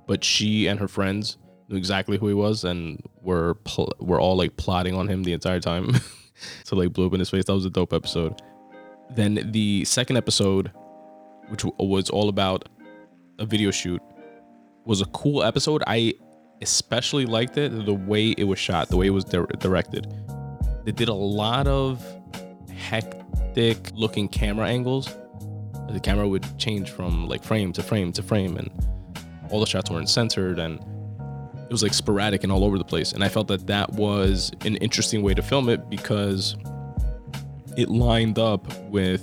but 0.07 0.23
she 0.23 0.67
and 0.67 0.79
her 0.79 0.87
friends 0.87 1.37
knew 1.67 1.77
exactly 1.77 2.17
who 2.17 2.27
he 2.27 2.33
was 2.33 2.63
and 2.63 3.01
were 3.21 3.55
pl- 3.63 3.93
were 3.99 4.19
all 4.19 4.35
like 4.35 4.57
plotting 4.57 4.95
on 4.95 5.07
him 5.07 5.23
the 5.23 5.33
entire 5.33 5.59
time. 5.59 5.91
so 6.63 6.75
like 6.75 6.93
blew 6.93 7.07
up 7.07 7.13
in 7.13 7.19
his 7.19 7.29
face. 7.29 7.45
That 7.45 7.53
was 7.53 7.65
a 7.65 7.69
dope 7.69 7.93
episode. 7.93 8.41
Then 9.11 9.51
the 9.51 9.85
second 9.85 10.17
episode, 10.17 10.71
which 11.47 11.63
was 11.77 12.09
all 12.09 12.29
about 12.29 12.69
a 13.39 13.45
video 13.45 13.71
shoot, 13.71 14.01
was 14.85 15.01
a 15.01 15.05
cool 15.05 15.43
episode. 15.43 15.83
I 15.87 16.13
especially 16.61 17.25
liked 17.25 17.57
it 17.57 17.85
the 17.85 17.93
way 17.93 18.31
it 18.31 18.43
was 18.43 18.59
shot, 18.59 18.89
the 18.89 18.97
way 18.97 19.07
it 19.07 19.11
was 19.11 19.23
di- 19.23 19.45
directed. 19.59 20.07
They 20.85 20.91
did 20.91 21.09
a 21.09 21.13
lot 21.13 21.67
of 21.67 22.03
hectic 22.75 23.91
looking 23.93 24.27
camera 24.27 24.67
angles. 24.67 25.09
The 25.89 25.99
camera 25.99 26.27
would 26.27 26.57
change 26.57 26.91
from 26.91 27.27
like 27.27 27.43
frame 27.43 27.73
to 27.73 27.83
frame 27.83 28.11
to 28.13 28.23
frame, 28.23 28.57
and 28.57 28.69
all 29.49 29.59
the 29.59 29.65
shots 29.65 29.89
weren't 29.89 30.09
centered, 30.09 30.59
and 30.59 30.79
it 31.69 31.71
was 31.71 31.83
like 31.83 31.93
sporadic 31.93 32.43
and 32.43 32.51
all 32.51 32.63
over 32.63 32.77
the 32.77 32.83
place. 32.83 33.11
And 33.11 33.23
I 33.23 33.29
felt 33.29 33.47
that 33.47 33.67
that 33.67 33.91
was 33.93 34.51
an 34.65 34.75
interesting 34.77 35.21
way 35.21 35.33
to 35.33 35.41
film 35.41 35.69
it 35.69 35.89
because 35.89 36.55
it 37.77 37.89
lined 37.89 38.39
up 38.39 38.73
with 38.85 39.21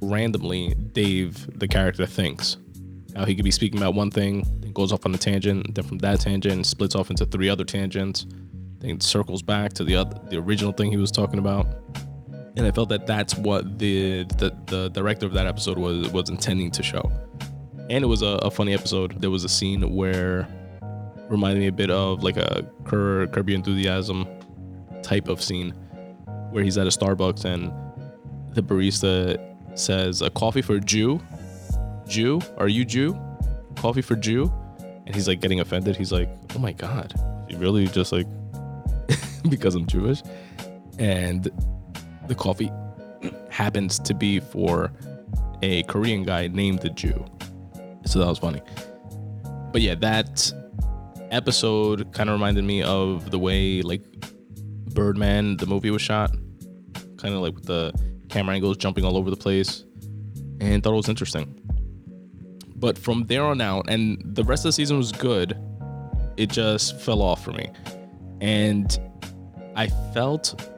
randomly 0.00 0.74
Dave, 0.92 1.58
the 1.58 1.68
character, 1.68 2.06
thinks. 2.06 2.56
How 3.16 3.24
he 3.24 3.34
could 3.34 3.44
be 3.44 3.50
speaking 3.50 3.78
about 3.78 3.94
one 3.94 4.10
thing, 4.10 4.44
then 4.60 4.72
goes 4.72 4.92
off 4.92 5.06
on 5.06 5.14
a 5.14 5.18
tangent, 5.18 5.74
then 5.74 5.84
from 5.84 5.98
that 5.98 6.20
tangent 6.20 6.66
splits 6.66 6.94
off 6.94 7.10
into 7.10 7.24
three 7.26 7.48
other 7.48 7.64
tangents, 7.64 8.26
then 8.80 9.00
circles 9.00 9.42
back 9.42 9.72
to 9.74 9.84
the 9.84 9.94
other, 9.94 10.18
the 10.28 10.36
original 10.36 10.72
thing 10.72 10.90
he 10.90 10.96
was 10.96 11.10
talking 11.10 11.38
about. 11.38 11.66
And 12.56 12.66
I 12.66 12.70
felt 12.70 12.88
that 12.90 13.06
that's 13.06 13.36
what 13.36 13.78
the 13.78 14.24
the, 14.24 14.56
the 14.66 14.88
director 14.90 15.26
of 15.26 15.32
that 15.32 15.46
episode 15.46 15.78
was 15.78 16.10
was 16.10 16.30
intending 16.30 16.70
to 16.72 16.82
show. 16.82 17.10
And 17.90 18.02
it 18.02 18.06
was 18.06 18.22
a, 18.22 18.38
a 18.42 18.50
funny 18.50 18.72
episode. 18.72 19.20
There 19.20 19.30
was 19.30 19.44
a 19.44 19.48
scene 19.48 19.94
where 19.94 20.48
reminded 21.28 21.60
me 21.60 21.66
a 21.66 21.72
bit 21.72 21.90
of 21.90 22.22
like 22.22 22.36
a 22.36 22.66
Cur- 22.84 23.26
Curb 23.28 23.48
Your 23.48 23.56
Enthusiasm 23.56 24.26
type 25.02 25.28
of 25.28 25.42
scene 25.42 25.70
where 26.50 26.62
he's 26.62 26.78
at 26.78 26.86
a 26.86 26.90
Starbucks 26.90 27.44
and 27.44 27.72
the 28.54 28.62
barista 28.62 29.38
says, 29.76 30.22
"A 30.22 30.30
coffee 30.30 30.62
for 30.62 30.78
Jew? 30.78 31.20
Jew? 32.06 32.40
Are 32.56 32.68
you 32.68 32.84
Jew? 32.84 33.18
Coffee 33.76 34.02
for 34.02 34.14
Jew?" 34.14 34.52
And 35.06 35.14
he's 35.14 35.26
like 35.26 35.40
getting 35.40 35.60
offended. 35.60 35.96
He's 35.96 36.12
like, 36.12 36.28
"Oh 36.54 36.58
my 36.58 36.72
god, 36.72 37.12
you 37.48 37.58
really 37.58 37.86
just 37.88 38.12
like 38.12 38.26
because 39.48 39.74
I'm 39.74 39.86
Jewish?" 39.86 40.22
And 40.98 41.50
the 42.28 42.34
coffee 42.34 42.70
happens 43.50 43.98
to 44.00 44.14
be 44.14 44.40
for 44.40 44.92
a 45.62 45.82
Korean 45.84 46.22
guy 46.22 46.48
named 46.48 46.80
the 46.80 46.90
Jew. 46.90 47.24
So 48.06 48.18
that 48.18 48.26
was 48.26 48.38
funny. 48.38 48.60
But 49.72 49.82
yeah, 49.82 49.94
that 49.96 50.52
episode 51.30 52.12
kind 52.12 52.28
of 52.28 52.34
reminded 52.34 52.64
me 52.64 52.82
of 52.82 53.30
the 53.30 53.38
way 53.38 53.82
like 53.82 54.02
Birdman, 54.92 55.56
the 55.56 55.66
movie 55.66 55.90
was 55.90 56.02
shot. 56.02 56.30
Kind 57.16 57.34
of 57.34 57.40
like 57.40 57.54
with 57.54 57.66
the 57.66 57.92
camera 58.28 58.54
angles 58.54 58.76
jumping 58.76 59.04
all 59.04 59.16
over 59.16 59.30
the 59.30 59.36
place. 59.36 59.84
And 60.60 60.82
thought 60.82 60.92
it 60.92 60.96
was 60.96 61.08
interesting. 61.08 61.60
But 62.76 62.98
from 62.98 63.24
there 63.24 63.44
on 63.44 63.60
out, 63.60 63.88
and 63.88 64.20
the 64.24 64.44
rest 64.44 64.64
of 64.64 64.68
the 64.68 64.72
season 64.72 64.96
was 64.96 65.10
good, 65.10 65.56
it 66.36 66.50
just 66.50 67.00
fell 67.00 67.22
off 67.22 67.42
for 67.42 67.52
me. 67.52 67.70
And 68.40 68.98
I 69.74 69.88
felt 70.12 70.73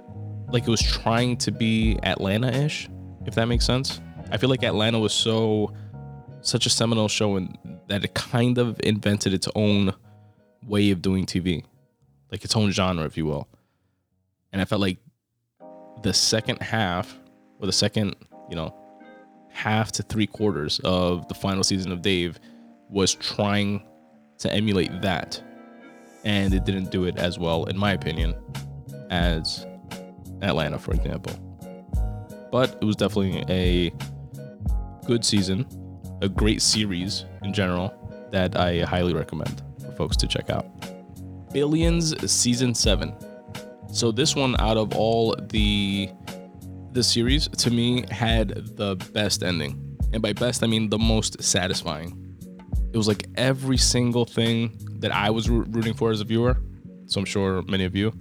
like 0.53 0.65
it 0.65 0.71
was 0.71 0.83
trying 0.83 1.37
to 1.39 1.51
be 1.51 1.99
Atlanta 2.03 2.53
ish, 2.53 2.89
if 3.27 3.35
that 3.35 3.47
makes 3.47 3.65
sense. 3.65 4.01
I 4.31 4.37
feel 4.37 4.51
like 4.51 4.63
Atlanta 4.63 4.99
was 4.99 5.13
so 5.13 5.73
such 6.41 6.67
a 6.67 6.71
seminal 6.71 7.09
show 7.09 7.37
and 7.37 7.59
that 7.89 8.05
it 8.05 8.15
kind 8.15 8.59
of 8.59 8.81
invented 8.85 9.35
its 9.35 9.49
own 9.55 9.93
way 10.67 10.91
of 10.91 11.03
doing 11.03 11.27
TV, 11.27 11.65
like 12.31 12.45
its 12.45 12.57
own 12.57 12.71
genre, 12.71 13.05
if 13.05 13.17
you 13.17 13.27
will. 13.27 13.49
And 14.53 14.63
I 14.63 14.65
felt 14.65 14.81
like 14.81 14.99
the 16.03 16.15
second 16.15 16.63
half, 16.63 17.19
or 17.61 17.67
the 17.67 17.73
second, 17.73 18.15
you 18.49 18.57
know, 18.57 18.75
half 19.51 19.91
to 19.93 20.03
three 20.03 20.27
quarters 20.27 20.81
of 20.85 21.27
the 21.29 21.35
final 21.35 21.65
season 21.65 21.91
of 21.91 22.03
Dave 22.03 22.39
was 22.89 23.15
trying 23.15 23.87
to 24.39 24.53
emulate 24.53 25.03
that. 25.03 25.43
And 26.25 26.53
it 26.55 26.65
didn't 26.65 26.91
do 26.91 27.05
it 27.05 27.17
as 27.17 27.39
well, 27.39 27.65
in 27.65 27.79
my 27.79 27.93
opinion, 27.93 28.35
as 29.11 29.67
Atlanta, 30.43 30.79
for 30.79 30.93
example. 30.93 31.33
But 32.51 32.79
it 32.81 32.85
was 32.85 32.97
definitely 32.97 33.45
a 33.49 33.93
good 35.07 35.25
season, 35.25 35.67
a 36.23 36.29
great 36.29 36.63
series 36.63 37.25
in 37.43 37.53
general 37.53 37.93
that 38.33 38.57
I 38.57 38.81
highly 38.81 39.15
recommend 39.15 39.63
for 39.81 39.93
folks 39.93 40.17
to 40.19 40.27
check 40.27 40.51
out. 40.51 40.67
Billions 41.53 42.31
season 42.31 42.75
7. 42.75 43.15
So 43.93 44.13
this 44.13 44.37
one 44.37 44.57
out 44.59 44.77
of 44.77 44.95
all 44.95 45.35
the 45.51 46.11
the 46.93 47.03
series 47.03 47.47
to 47.49 47.71
me 47.71 48.05
had 48.11 48.77
the 48.77 48.97
best 49.13 49.43
ending. 49.43 49.99
And 50.13 50.23
by 50.23 50.33
best 50.33 50.63
I 50.63 50.67
mean 50.67 50.89
the 50.89 50.99
most 50.99 51.43
satisfying. 51.43 52.23
It 52.93 52.97
was 52.97 53.07
like 53.07 53.27
every 53.37 53.77
single 53.77 54.25
thing 54.25 54.79
that 55.01 55.15
I 55.15 55.29
was 55.31 55.51
rooting 55.51 55.93
for 55.93 56.11
as 56.11 56.21
a 56.21 56.25
viewer. 56.25 56.57
So 57.07 57.21
I'm 57.21 57.27
sure 57.27 57.63
many 57.63 57.85
of 57.85 57.95
you 57.95 58.13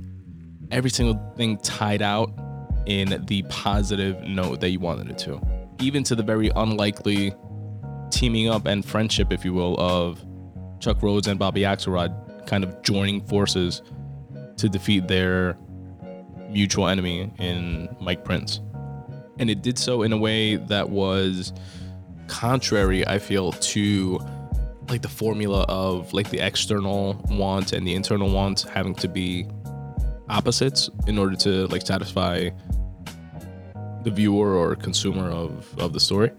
every 0.71 0.89
single 0.89 1.33
thing 1.35 1.57
tied 1.57 2.01
out 2.01 2.31
in 2.85 3.23
the 3.25 3.43
positive 3.49 4.21
note 4.21 4.59
that 4.61 4.69
you 4.69 4.79
wanted 4.79 5.09
it 5.09 5.17
to. 5.19 5.41
Even 5.79 6.03
to 6.03 6.15
the 6.15 6.23
very 6.23 6.51
unlikely 6.55 7.33
teaming 8.11 8.47
up 8.49 8.65
and 8.65 8.85
friendship, 8.85 9.33
if 9.33 9.43
you 9.43 9.53
will, 9.53 9.79
of 9.79 10.23
Chuck 10.79 11.01
Rhodes 11.01 11.27
and 11.27 11.39
Bobby 11.39 11.61
Axelrod 11.61 12.47
kind 12.47 12.63
of 12.63 12.81
joining 12.83 13.25
forces 13.25 13.81
to 14.57 14.69
defeat 14.69 15.07
their 15.07 15.57
mutual 16.49 16.87
enemy 16.87 17.31
in 17.39 17.93
Mike 17.99 18.23
Prince. 18.23 18.61
And 19.39 19.49
it 19.49 19.61
did 19.61 19.77
so 19.77 20.03
in 20.03 20.13
a 20.13 20.17
way 20.17 20.55
that 20.55 20.89
was 20.89 21.51
contrary, 22.27 23.05
I 23.05 23.19
feel, 23.19 23.51
to 23.51 24.19
like 24.87 25.01
the 25.01 25.09
formula 25.09 25.65
of 25.67 26.13
like 26.13 26.29
the 26.29 26.39
external 26.39 27.21
want 27.31 27.73
and 27.73 27.85
the 27.85 27.95
internal 27.95 28.29
want 28.29 28.61
having 28.61 28.95
to 28.95 29.07
be 29.07 29.47
opposites 30.29 30.89
in 31.07 31.17
order 31.17 31.35
to 31.35 31.67
like 31.67 31.85
satisfy 31.85 32.49
the 34.03 34.11
viewer 34.11 34.55
or 34.55 34.75
consumer 34.75 35.29
of 35.29 35.77
of 35.79 35.93
the 35.93 35.99
story. 35.99 36.31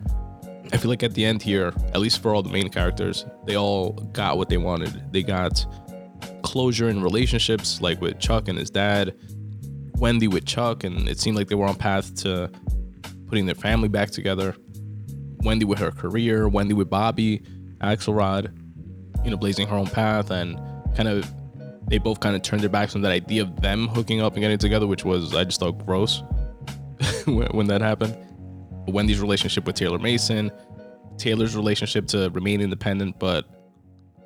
I 0.72 0.78
feel 0.78 0.88
like 0.88 1.02
at 1.02 1.14
the 1.14 1.24
end 1.24 1.42
here, 1.42 1.72
at 1.94 2.00
least 2.00 2.20
for 2.20 2.34
all 2.34 2.42
the 2.42 2.50
main 2.50 2.68
characters, 2.70 3.24
they 3.44 3.56
all 3.56 3.92
got 4.12 4.36
what 4.36 4.48
they 4.48 4.56
wanted. 4.56 5.12
They 5.12 5.22
got 5.22 5.64
closure 6.42 6.88
in 6.88 7.02
relationships, 7.02 7.80
like 7.80 8.00
with 8.00 8.18
Chuck 8.18 8.48
and 8.48 8.58
his 8.58 8.70
dad, 8.70 9.16
Wendy 9.98 10.26
with 10.26 10.44
Chuck, 10.44 10.82
and 10.84 11.08
it 11.08 11.20
seemed 11.20 11.36
like 11.36 11.48
they 11.48 11.54
were 11.54 11.66
on 11.66 11.76
path 11.76 12.14
to 12.22 12.50
putting 13.28 13.46
their 13.46 13.54
family 13.54 13.88
back 13.88 14.10
together. 14.10 14.56
Wendy 15.42 15.64
with 15.64 15.78
her 15.78 15.92
career, 15.92 16.48
Wendy 16.48 16.74
with 16.74 16.90
Bobby, 16.90 17.42
Axelrod, 17.80 18.52
you 19.24 19.30
know, 19.30 19.36
blazing 19.36 19.66
her 19.68 19.76
own 19.76 19.86
path 19.86 20.30
and 20.30 20.58
kind 20.96 21.08
of 21.08 21.30
they 21.88 21.98
both 21.98 22.20
kind 22.20 22.34
of 22.34 22.42
turned 22.42 22.62
their 22.62 22.68
backs 22.68 22.94
on 22.94 23.02
that 23.02 23.12
idea 23.12 23.42
of 23.42 23.60
them 23.60 23.88
hooking 23.88 24.20
up 24.20 24.34
and 24.34 24.42
getting 24.42 24.58
together, 24.58 24.86
which 24.86 25.04
was 25.04 25.34
I 25.34 25.44
just 25.44 25.60
thought 25.60 25.84
gross 25.84 26.22
when, 27.26 27.48
when 27.48 27.66
that 27.68 27.80
happened. 27.80 28.16
Wendy's 28.88 29.20
relationship 29.20 29.66
with 29.66 29.76
Taylor 29.76 29.98
Mason, 29.98 30.50
Taylor's 31.16 31.56
relationship 31.56 32.06
to 32.08 32.30
remain 32.30 32.60
independent, 32.60 33.18
but 33.18 33.46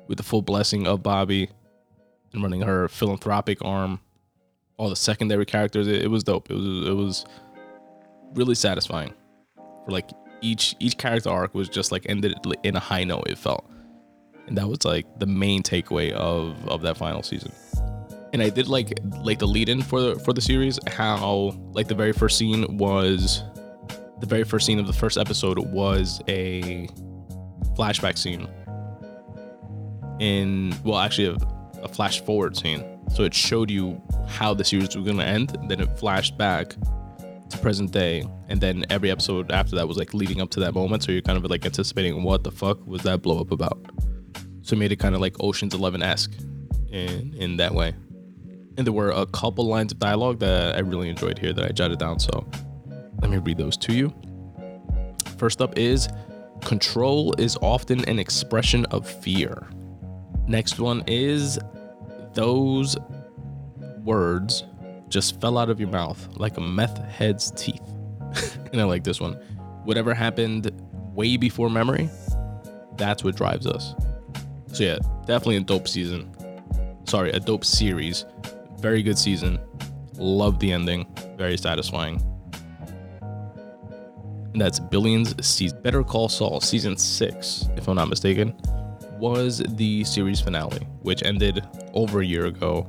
with 0.07 0.17
the 0.17 0.23
full 0.23 0.41
blessing 0.41 0.87
of 0.87 1.01
Bobby 1.01 1.49
and 2.33 2.43
running 2.43 2.61
her 2.61 2.87
philanthropic 2.87 3.63
arm, 3.63 3.99
all 4.77 4.89
the 4.89 4.95
secondary 4.95 5.45
characters, 5.45 5.87
it, 5.87 6.03
it 6.03 6.07
was 6.07 6.23
dope. 6.23 6.49
It 6.49 6.55
was 6.55 6.87
it 6.87 6.93
was 6.93 7.25
really 8.33 8.55
satisfying. 8.55 9.13
For 9.85 9.91
like 9.91 10.09
each 10.41 10.75
each 10.79 10.97
character 10.97 11.29
arc 11.29 11.53
was 11.53 11.69
just 11.69 11.91
like 11.91 12.05
ended 12.09 12.35
in 12.63 12.75
a 12.75 12.79
high 12.79 13.03
note. 13.03 13.27
It 13.27 13.37
felt 13.37 13.69
and 14.47 14.57
that 14.57 14.67
was 14.67 14.83
like 14.85 15.05
the 15.19 15.25
main 15.25 15.63
takeaway 15.63 16.11
of 16.11 16.67
of 16.67 16.81
that 16.81 16.97
final 16.97 17.23
season. 17.23 17.51
And 18.33 18.41
i 18.41 18.49
did 18.49 18.67
like 18.67 18.99
like 19.23 19.39
the 19.39 19.47
lead 19.47 19.69
in 19.69 19.81
for 19.81 20.01
the 20.01 20.15
for 20.19 20.33
the 20.33 20.41
series 20.41 20.79
how 20.87 21.53
like 21.73 21.87
the 21.87 21.95
very 21.95 22.13
first 22.13 22.37
scene 22.37 22.77
was 22.77 23.43
the 24.19 24.27
very 24.27 24.43
first 24.43 24.65
scene 24.65 24.79
of 24.79 24.87
the 24.87 24.93
first 24.93 25.17
episode 25.17 25.57
was 25.57 26.21
a 26.27 26.87
flashback 27.75 28.17
scene. 28.17 28.47
In 30.19 30.73
well 30.83 30.99
actually 30.99 31.27
a, 31.27 31.83
a 31.83 31.87
flash 31.87 32.21
forward 32.21 32.55
scene. 32.55 32.83
So 33.13 33.23
it 33.23 33.33
showed 33.33 33.69
you 33.69 34.01
how 34.27 34.53
the 34.53 34.63
series 34.63 34.95
was 34.95 35.03
going 35.05 35.17
to 35.17 35.25
end 35.25 35.57
then 35.67 35.81
it 35.81 35.97
flashed 35.99 36.37
back 36.37 36.75
to 37.49 37.57
present 37.57 37.91
day 37.91 38.23
and 38.47 38.61
then 38.61 38.85
every 38.89 39.11
episode 39.11 39.51
after 39.51 39.75
that 39.75 39.85
was 39.85 39.97
like 39.97 40.13
leading 40.13 40.39
up 40.39 40.49
to 40.51 40.59
that 40.61 40.73
moment. 40.73 41.03
So 41.03 41.11
you're 41.11 41.21
kind 41.21 41.37
of 41.37 41.49
like 41.49 41.65
anticipating 41.65 42.23
what 42.23 42.43
the 42.43 42.51
fuck 42.51 42.85
was 42.85 43.01
that 43.03 43.21
blow 43.21 43.41
up 43.41 43.51
about 43.51 43.79
so 44.61 44.75
it 44.75 44.79
made 44.79 44.91
it 44.91 44.97
kind 44.97 45.15
of 45.15 45.21
like 45.21 45.35
Ocean's 45.39 45.73
Eleven 45.73 46.01
esque 46.01 46.33
in 46.91 47.33
in 47.33 47.57
that 47.57 47.73
way. 47.73 47.93
And 48.77 48.87
there 48.87 48.93
were 48.93 49.11
a 49.11 49.25
couple 49.25 49.65
lines 49.67 49.91
of 49.91 49.99
dialogue 49.99 50.39
that 50.39 50.75
I 50.75 50.79
really 50.79 51.09
enjoyed 51.09 51.37
here 51.37 51.53
that 51.53 51.65
I 51.65 51.69
jotted 51.69 51.99
down. 51.99 52.19
So 52.19 52.47
let 53.21 53.29
me 53.29 53.37
read 53.37 53.57
those 53.57 53.77
to 53.77 53.93
you. 53.93 54.13
First 55.37 55.61
up 55.61 55.77
is 55.77 56.07
control 56.61 57.33
is 57.37 57.57
often 57.61 58.07
an 58.07 58.19
expression 58.19 58.85
of 58.85 59.09
fear. 59.09 59.67
Next 60.47 60.79
one 60.79 61.03
is 61.07 61.59
those 62.33 62.95
words 64.03 64.63
just 65.09 65.39
fell 65.41 65.57
out 65.57 65.69
of 65.69 65.79
your 65.79 65.89
mouth 65.89 66.27
like 66.37 66.57
a 66.57 66.61
meth 66.61 66.97
head's 67.05 67.51
teeth. 67.51 67.81
and 68.71 68.79
I 68.79 68.85
like 68.85 69.03
this 69.03 69.19
one. 69.19 69.33
Whatever 69.83 70.13
happened 70.13 70.71
way 71.13 71.37
before 71.37 71.69
memory, 71.69 72.09
that's 72.95 73.23
what 73.23 73.35
drives 73.35 73.67
us. 73.67 73.93
So 74.73 74.83
yeah, 74.83 74.99
definitely 75.25 75.57
a 75.57 75.61
dope 75.61 75.87
season. 75.87 76.33
Sorry, 77.05 77.31
a 77.31 77.39
dope 77.39 77.65
series. 77.65 78.25
Very 78.79 79.03
good 79.03 79.17
season. 79.17 79.59
Love 80.15 80.59
the 80.59 80.71
ending. 80.71 81.05
Very 81.37 81.57
satisfying. 81.57 82.21
And 84.53 84.61
that's 84.61 84.79
Billions 84.79 85.33
season. 85.45 85.81
Better 85.81 86.03
Call 86.03 86.29
Saul 86.29 86.59
season 86.59 86.97
six, 86.97 87.67
if 87.75 87.87
I'm 87.87 87.95
not 87.95 88.09
mistaken, 88.09 88.53
was 89.17 89.61
the 89.75 90.03
series 90.03 90.41
finale, 90.41 90.87
which 91.01 91.23
ended 91.23 91.65
over 91.93 92.21
a 92.21 92.25
year 92.25 92.45
ago. 92.45 92.87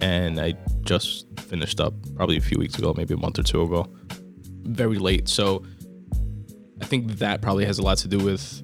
And 0.00 0.40
I 0.40 0.54
just 0.82 1.26
finished 1.40 1.80
up 1.80 1.94
probably 2.14 2.36
a 2.36 2.40
few 2.40 2.58
weeks 2.58 2.78
ago, 2.78 2.94
maybe 2.96 3.14
a 3.14 3.16
month 3.16 3.38
or 3.38 3.42
two 3.42 3.62
ago. 3.62 3.86
Very 4.64 4.98
late. 4.98 5.28
So 5.28 5.64
I 6.80 6.84
think 6.84 7.18
that 7.18 7.42
probably 7.42 7.64
has 7.64 7.78
a 7.78 7.82
lot 7.82 7.98
to 7.98 8.08
do 8.08 8.18
with 8.18 8.62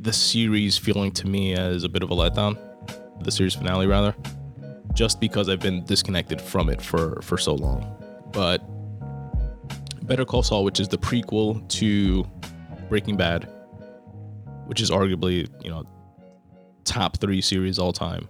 the 0.00 0.12
series 0.12 0.78
feeling 0.78 1.10
to 1.12 1.26
me 1.26 1.54
as 1.54 1.84
a 1.84 1.88
bit 1.88 2.02
of 2.02 2.10
a 2.10 2.14
letdown. 2.14 2.56
The 3.22 3.30
series 3.30 3.54
finale, 3.54 3.86
rather. 3.86 4.14
Just 4.94 5.20
because 5.20 5.48
I've 5.48 5.60
been 5.60 5.84
disconnected 5.84 6.40
from 6.40 6.68
it 6.70 6.80
for, 6.80 7.20
for 7.22 7.36
so 7.36 7.54
long. 7.54 7.96
But 8.32 8.62
Better 10.06 10.24
Call 10.24 10.42
Saul, 10.42 10.64
which 10.64 10.80
is 10.80 10.88
the 10.88 10.98
prequel 10.98 11.68
to 11.68 12.24
Breaking 12.88 13.16
Bad, 13.16 13.48
which 14.66 14.80
is 14.80 14.90
arguably, 14.90 15.48
you 15.62 15.70
know, 15.70 15.84
top 16.84 17.18
three 17.18 17.40
series 17.40 17.78
all 17.78 17.92
time. 17.92 18.28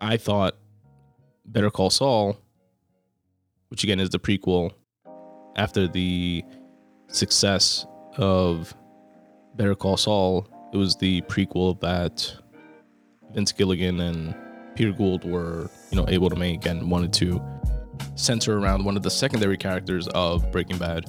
I 0.00 0.16
thought 0.16 0.56
Better 1.46 1.70
Call 1.70 1.90
Saul, 1.90 2.36
which 3.68 3.84
again 3.84 4.00
is 4.00 4.10
the 4.10 4.18
prequel 4.18 4.72
after 5.56 5.86
the 5.88 6.44
success 7.08 7.86
of 8.16 8.74
Better 9.56 9.74
Call 9.74 9.96
Saul, 9.96 10.46
it 10.72 10.76
was 10.76 10.96
the 10.96 11.20
prequel 11.22 11.78
that 11.80 12.34
Vince 13.32 13.52
Gilligan 13.52 14.00
and 14.00 14.34
Peter 14.74 14.92
Gould 14.92 15.24
were, 15.24 15.70
you 15.90 15.96
know, 15.96 16.06
able 16.08 16.30
to 16.30 16.36
make 16.36 16.66
and 16.66 16.90
wanted 16.90 17.12
to 17.14 17.40
center 18.14 18.58
around 18.58 18.84
one 18.84 18.96
of 18.96 19.02
the 19.02 19.10
secondary 19.10 19.56
characters 19.56 20.08
of 20.08 20.50
Breaking 20.52 20.78
Bad, 20.78 21.04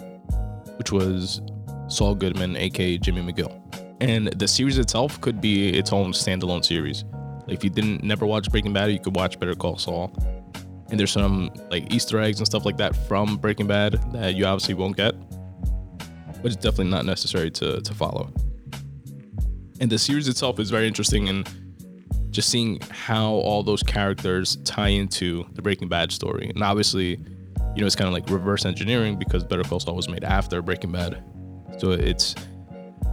which 0.78 0.92
was 0.92 1.42
Saul 1.88 2.16
Goodman, 2.16 2.56
aka 2.56 2.98
Jimmy 2.98 3.22
McGill. 3.22 3.58
And 4.02 4.28
the 4.28 4.48
series 4.48 4.78
itself 4.78 5.22
could 5.22 5.40
be 5.40 5.70
its 5.70 5.94
own 5.94 6.12
standalone 6.12 6.66
series. 6.66 7.06
If 7.48 7.64
you 7.64 7.70
didn't 7.70 8.04
never 8.04 8.26
watch 8.26 8.50
Breaking 8.50 8.74
Bad, 8.74 8.92
you 8.92 9.00
could 9.00 9.16
watch 9.16 9.40
Better 9.40 9.56
Call 9.56 9.78
Saul. 9.78 10.12
And 10.90 11.00
there's 11.00 11.12
some 11.12 11.52
like 11.70 11.94
Easter 11.94 12.20
eggs 12.20 12.40
and 12.40 12.48
stuff 12.48 12.66
like 12.66 12.78
that 12.78 12.96
from 13.08 13.38
Breaking 13.38 13.68
Bad 13.68 14.00
that 14.14 14.36
you 14.36 14.46
obviously 14.46 14.74
won't 14.74 14.98
get. 14.98 15.14
But 16.42 16.46
it's 16.46 16.56
definitely 16.56 16.90
not 16.90 17.06
necessary 17.06 17.52
to 17.52 17.80
to 17.82 17.94
follow. 17.94 18.34
And 19.82 19.92
the 19.92 19.98
series 19.98 20.28
itself 20.28 20.60
is 20.60 20.70
very 20.70 20.86
interesting 20.86 21.28
and 21.28 21.50
just 22.30 22.50
seeing 22.50 22.80
how 22.92 23.32
all 23.32 23.64
those 23.64 23.82
characters 23.82 24.58
tie 24.58 24.90
into 24.90 25.44
the 25.54 25.62
Breaking 25.64 25.90
Bad 25.90 26.12
story. 26.12 26.52
And 26.54 26.64
obviously, 26.64 27.20
you 27.76 27.82
know, 27.82 27.88
it's 27.88 27.96
kind 27.96 28.08
of 28.08 28.14
like 28.14 28.30
reverse 28.30 28.64
engineering 28.64 29.18
because 29.18 29.44
Better 29.44 29.64
Call 29.64 29.80
Saul 29.80 29.96
was 29.96 30.08
made 30.08 30.24
after 30.24 30.62
Breaking 30.62 30.92
Bad. 30.92 31.24
So 31.80 31.90
it's 31.92 32.36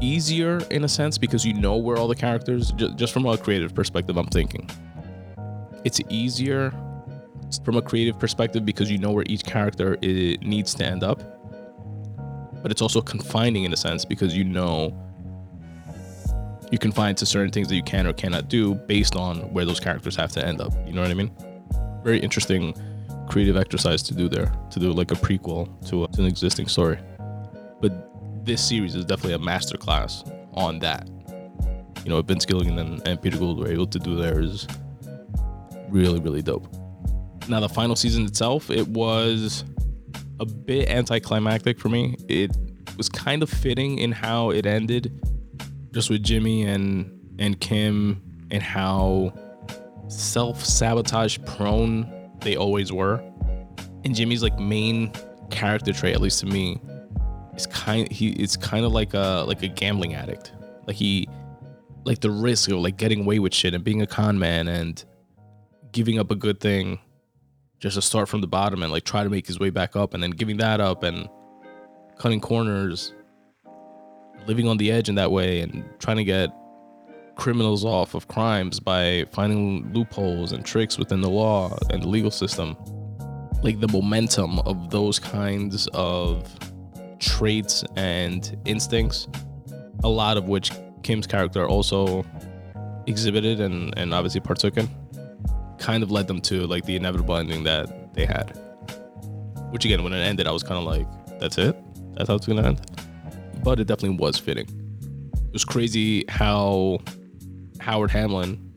easier 0.03 0.59
in 0.71 0.85
a 0.85 0.89
sense 0.89 1.17
because 1.17 1.43
you 1.43 1.55
know 1.55 1.79
where 1.79 1.97
all 1.97 2.07
the 2.07 2.15
characters, 2.15 2.71
just 2.73 3.15
from 3.15 3.25
a 3.25 3.39
creative 3.39 3.75
perspective, 3.75 4.19
I'm 4.19 4.27
thinking. 4.27 4.69
It's 5.87 6.03
easier 6.11 6.71
from 7.65 7.79
a 7.79 7.83
creative 7.83 8.19
perspective 8.19 8.66
because 8.66 8.90
you 8.90 8.99
know 8.99 9.11
where 9.11 9.25
each 9.27 9.42
character 9.42 9.97
needs 10.03 10.75
to 10.75 10.85
end 10.85 11.03
up. 11.03 11.23
But 12.62 12.71
it's 12.71 12.83
also 12.83 13.01
confining 13.01 13.64
in 13.64 13.73
a 13.73 13.77
sense 13.77 14.05
because 14.05 14.37
you 14.37 14.45
know 14.45 15.08
you 16.70 16.78
can 16.78 16.92
find 16.92 17.16
to 17.16 17.26
certain 17.26 17.50
things 17.50 17.68
that 17.68 17.76
you 17.76 17.83
can 17.83 18.07
or 18.07 18.12
cannot 18.12 18.48
do 18.48 18.74
based 18.74 19.16
on 19.16 19.38
where 19.52 19.64
those 19.64 19.81
characters 19.81 20.16
have 20.16 20.33
to 20.33 20.46
end 20.46 20.61
up. 20.61 20.72
You 20.87 20.92
know 20.92 21.02
what 21.02 21.11
I 21.11 21.14
mean? 21.14 21.31
Very 22.04 22.18
interesting 22.18 22.74
creative 23.28 23.57
exercise 23.57 24.02
to 24.02 24.14
do 24.14 24.28
there, 24.28 24.52
to 24.70 24.81
do 24.81 24.92
like 24.92 25.11
a 25.11 25.14
prequel 25.14 25.68
to, 25.88 26.04
a, 26.04 26.09
to 26.09 26.22
an 26.22 26.26
existing 26.26 26.68
story. 26.68 26.98
But 27.81 28.44
this 28.44 28.66
series 28.66 28.94
is 28.94 29.04
definitely 29.04 29.35
a 29.35 29.38
masterclass 29.38 30.31
on 30.54 30.78
that. 30.81 31.09
You 32.04 32.11
know, 32.11 32.22
Vince 32.22 32.46
Gilligan 32.46 32.78
and, 32.78 33.07
and 33.07 33.20
Peter 33.20 33.38
Gould 33.38 33.59
were 33.59 33.68
able 33.68 33.87
to 33.87 33.98
do 33.98 34.16
there 34.16 34.40
is 34.40 34.66
really, 35.88 36.20
really 36.20 36.42
dope. 36.42 36.68
Now, 37.48 37.61
the 37.61 37.68
final 37.68 37.96
season 37.96 38.24
itself, 38.24 38.70
it 38.70 38.87
was 38.88 39.64
a 40.40 40.46
bit 40.46 40.88
anticlimactic 40.88 41.78
for 41.78 41.88
me. 41.88 42.16
It 42.28 42.57
was 42.96 43.09
kind 43.09 43.42
of 43.42 43.50
fitting 43.50 43.98
in 43.98 44.12
how 44.12 44.50
it 44.50 44.66
ended 44.66 45.20
just 45.92 46.11
with 46.11 46.22
Jimmy 46.22 46.64
and 46.64 47.14
and 47.38 47.61
Kim 47.61 48.22
and 48.51 48.62
how 48.62 49.33
self 50.09 50.64
sabotage 50.64 51.38
prone 51.46 52.12
they 52.40 52.57
always 52.57 52.92
were. 52.92 53.22
And 54.05 54.14
Jimmy's 54.14 54.42
like 54.42 54.59
main 54.59 55.12
character 55.51 55.92
trait, 55.92 56.14
at 56.14 56.20
least 56.20 56.40
to 56.40 56.46
me, 56.46 56.81
is 57.55 57.66
kind 57.66 58.11
he 58.11 58.31
it's 58.31 58.57
kind 58.57 58.85
of 58.85 58.92
like 58.92 59.14
a 59.14 59.44
like 59.46 59.62
a 59.62 59.68
gambling 59.68 60.14
addict. 60.14 60.53
Like 60.87 60.96
he 60.96 61.29
like 62.05 62.20
the 62.20 62.31
risk 62.31 62.70
of 62.70 62.79
like 62.79 62.96
getting 62.96 63.20
away 63.20 63.38
with 63.38 63.55
shit 63.55 63.74
and 63.74 63.85
being 63.85 64.03
a 64.03 64.07
con 64.07 64.38
man 64.38 64.68
and 64.68 65.05
giving 65.92 66.18
up 66.18 66.31
a 66.31 66.35
good 66.35 66.61
thing 66.61 66.98
just 67.81 67.94
to 67.94 68.03
start 68.03 68.29
from 68.29 68.40
the 68.40 68.46
bottom 68.46 68.83
and 68.83 68.92
like 68.92 69.05
try 69.05 69.22
to 69.22 69.31
make 69.31 69.46
his 69.46 69.59
way 69.59 69.70
back 69.70 69.94
up 69.94 70.14
and 70.14 70.22
then 70.22 70.31
giving 70.31 70.57
that 70.57 70.81
up 70.81 71.03
and 71.03 71.29
cutting 72.18 72.40
corners 72.40 73.12
living 74.49 74.67
on 74.67 74.79
the 74.79 74.91
edge 74.91 75.09
in 75.09 75.15
that 75.15 75.31
way 75.31 75.61
and 75.61 75.85
trying 76.01 76.17
to 76.17 76.25
get 76.25 76.51
criminals 77.37 77.85
off 77.85 78.15
of 78.15 78.27
crimes 78.27 78.81
by 78.81 79.25
finding 79.31 79.93
loopholes 79.93 80.53
and 80.53 80.65
tricks 80.65 80.99
within 80.99 81.21
the 81.21 81.29
law 81.29 81.77
and 81.91 82.03
the 82.03 82.09
legal 82.09 82.31
system. 82.31 82.77
Like 83.63 83.79
the 83.79 83.89
momentum 83.89 84.59
of 84.61 84.91
those 84.91 85.19
kinds 85.19 85.87
of 85.89 86.49
traits 87.19 87.85
and 87.97 88.59
instincts, 88.65 89.29
a 90.03 90.09
lot 90.09 90.37
of 90.37 90.49
which 90.49 90.73
Kim's 91.03 91.27
character 91.27 91.69
also 91.69 92.25
exhibited 93.07 93.61
and, 93.61 93.97
and 93.99 94.15
obviously 94.15 94.41
partook 94.41 94.79
in, 94.79 94.89
kind 95.79 96.03
of 96.03 96.11
led 96.11 96.27
them 96.27 96.41
to 96.43 96.67
like 96.67 96.85
the 96.87 96.97
inevitable 96.97 97.37
ending 97.37 97.65
that 97.65 98.15
they 98.15 98.25
had. 98.25 98.59
Which 99.71 99.85
again, 99.85 100.03
when 100.03 100.15
it 100.15 100.21
ended, 100.21 100.47
I 100.47 100.53
was 100.53 100.63
kind 100.63 100.79
of 100.79 100.85
like, 100.85 101.07
that's 101.39 101.59
it? 101.59 101.77
That's 102.15 102.29
how 102.29 102.37
it's 102.37 102.47
gonna 102.47 102.67
end? 102.67 103.08
But 103.62 103.81
it 103.81 103.87
definitely 103.87 104.18
was 104.18 104.38
fitting. 104.38 104.66
It 105.35 105.53
was 105.53 105.64
crazy 105.64 106.25
how 106.29 106.99
Howard 107.81 108.11
Hamlin 108.11 108.73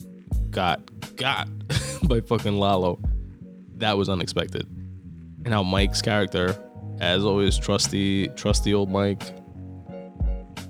got 0.51 0.81
got 1.15 1.47
by 2.03 2.21
fucking 2.21 2.57
Lalo. 2.57 2.99
That 3.77 3.97
was 3.97 4.09
unexpected. 4.09 4.67
And 5.43 5.53
how 5.53 5.63
Mike's 5.63 6.01
character, 6.01 6.55
as 6.99 7.23
always, 7.25 7.57
trusty, 7.57 8.27
trusty 8.29 8.73
old 8.73 8.91
Mike, 8.91 9.23